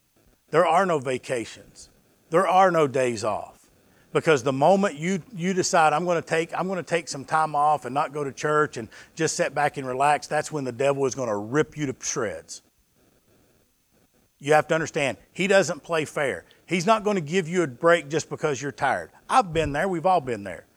There 0.51 0.67
are 0.67 0.85
no 0.85 0.99
vacations. 0.99 1.91
There 2.31 2.47
are 2.47 2.71
no 2.73 2.89
days 2.89 3.23
off. 3.23 3.71
Because 4.13 4.43
the 4.43 4.53
moment 4.53 4.97
you, 4.97 5.23
you 5.35 5.55
decide 5.55 5.93
I'm 5.93 6.05
going 6.05 6.21
to 6.21 6.27
take 6.27 6.59
I'm 6.59 6.67
going 6.67 6.79
to 6.79 6.83
take 6.83 7.09
some 7.09 7.25
time 7.25 7.55
off 7.55 7.85
and 7.85 7.95
not 7.95 8.13
go 8.13 8.25
to 8.25 8.33
church 8.33 8.77
and 8.77 8.89
just 9.15 9.37
sit 9.37 9.55
back 9.55 9.77
and 9.77 9.87
relax, 9.87 10.27
that's 10.27 10.51
when 10.51 10.65
the 10.65 10.73
devil 10.73 11.05
is 11.07 11.15
going 11.15 11.29
to 11.29 11.37
rip 11.37 11.77
you 11.77 11.87
to 11.87 11.95
shreds. 12.01 12.63
You 14.41 14.55
have 14.55 14.67
to 14.69 14.75
understand, 14.75 15.19
he 15.33 15.47
doesn't 15.47 15.83
play 15.83 16.05
fair. 16.05 16.47
He's 16.65 16.87
not 16.87 17.05
going 17.05 17.17
to 17.17 17.21
give 17.21 17.49
you 17.49 17.63
a 17.63 17.67
break 17.67 18.09
just 18.09 18.31
because 18.31 18.63
you're 18.63 18.73
tired. 18.73 19.11
I've 19.29 19.53
been 19.53 19.73
there, 19.73 19.89
we've 19.89 20.07
all 20.07 20.21
been 20.21 20.43
there. 20.43 20.68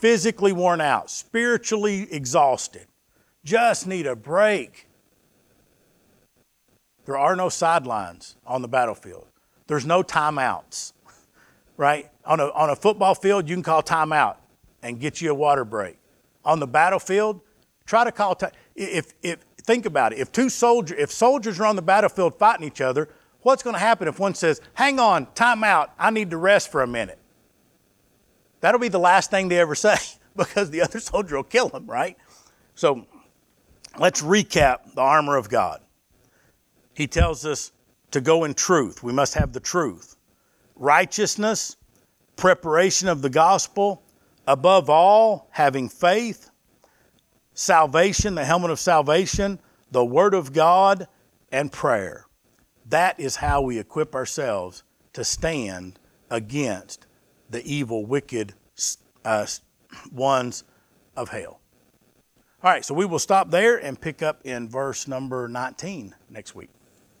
Physically 0.00 0.52
worn 0.52 0.80
out, 0.80 1.10
spiritually 1.10 2.06
exhausted. 2.10 2.86
Just 3.44 3.86
need 3.86 4.06
a 4.06 4.14
break. 4.14 4.88
There 7.06 7.16
are 7.16 7.36
no 7.36 7.48
sidelines 7.48 8.36
on 8.46 8.62
the 8.62 8.68
battlefield. 8.68 9.26
There's 9.68 9.86
no 9.86 10.02
timeouts, 10.02 10.92
right? 11.76 12.10
On 12.24 12.40
a, 12.40 12.46
on 12.48 12.70
a 12.70 12.76
football 12.76 13.14
field, 13.14 13.48
you 13.48 13.56
can 13.56 13.62
call 13.62 13.82
timeout 13.82 14.36
and 14.82 15.00
get 15.00 15.20
you 15.20 15.30
a 15.30 15.34
water 15.34 15.64
break. 15.64 15.96
On 16.44 16.60
the 16.60 16.66
battlefield, 16.66 17.40
try 17.86 18.04
to 18.04 18.12
call 18.12 18.34
time. 18.34 18.52
If, 18.74 19.14
if, 19.22 19.38
think 19.62 19.86
about 19.86 20.12
it. 20.12 20.18
If 20.18 20.30
two 20.30 20.48
soldiers, 20.48 20.98
if 20.98 21.10
soldiers 21.10 21.58
are 21.58 21.66
on 21.66 21.76
the 21.76 21.82
battlefield 21.82 22.38
fighting 22.38 22.66
each 22.66 22.80
other, 22.80 23.08
what's 23.40 23.62
going 23.62 23.74
to 23.74 23.80
happen 23.80 24.08
if 24.08 24.18
one 24.18 24.34
says, 24.34 24.60
hang 24.74 25.00
on, 25.00 25.26
timeout, 25.26 25.90
I 25.98 26.10
need 26.10 26.30
to 26.30 26.36
rest 26.36 26.70
for 26.70 26.82
a 26.82 26.86
minute? 26.86 27.18
That'll 28.66 28.80
be 28.80 28.88
the 28.88 28.98
last 28.98 29.30
thing 29.30 29.46
they 29.46 29.60
ever 29.60 29.76
say 29.76 29.94
because 30.36 30.72
the 30.72 30.82
other 30.82 30.98
soldier 31.12 31.36
will 31.36 31.44
kill 31.44 31.68
them, 31.68 31.86
right? 31.86 32.16
So 32.74 33.06
let's 33.96 34.22
recap 34.22 34.92
the 34.92 35.02
armor 35.02 35.36
of 35.36 35.48
God. 35.48 35.82
He 36.92 37.06
tells 37.06 37.46
us 37.46 37.70
to 38.10 38.20
go 38.20 38.42
in 38.42 38.54
truth. 38.54 39.04
We 39.04 39.12
must 39.12 39.34
have 39.34 39.52
the 39.52 39.60
truth. 39.60 40.16
Righteousness, 40.74 41.76
preparation 42.34 43.06
of 43.06 43.22
the 43.22 43.30
gospel, 43.30 44.02
above 44.48 44.90
all, 44.90 45.46
having 45.52 45.88
faith, 45.88 46.50
salvation, 47.54 48.34
the 48.34 48.44
helmet 48.44 48.72
of 48.72 48.80
salvation, 48.80 49.60
the 49.92 50.04
word 50.04 50.34
of 50.34 50.52
God, 50.52 51.06
and 51.52 51.70
prayer. 51.70 52.26
That 52.88 53.20
is 53.20 53.36
how 53.36 53.62
we 53.62 53.78
equip 53.78 54.16
ourselves 54.16 54.82
to 55.12 55.22
stand 55.22 56.00
against 56.30 57.05
the 57.50 57.64
evil, 57.64 58.04
wicked 58.04 58.54
uh, 59.24 59.46
ones 60.12 60.64
of 61.16 61.30
hell. 61.30 61.60
All 62.62 62.70
right, 62.70 62.84
so 62.84 62.94
we 62.94 63.04
will 63.04 63.18
stop 63.18 63.50
there 63.50 63.76
and 63.76 64.00
pick 64.00 64.22
up 64.22 64.40
in 64.44 64.68
verse 64.68 65.06
number 65.06 65.46
19 65.48 66.14
next 66.30 66.54
week. 66.54 66.70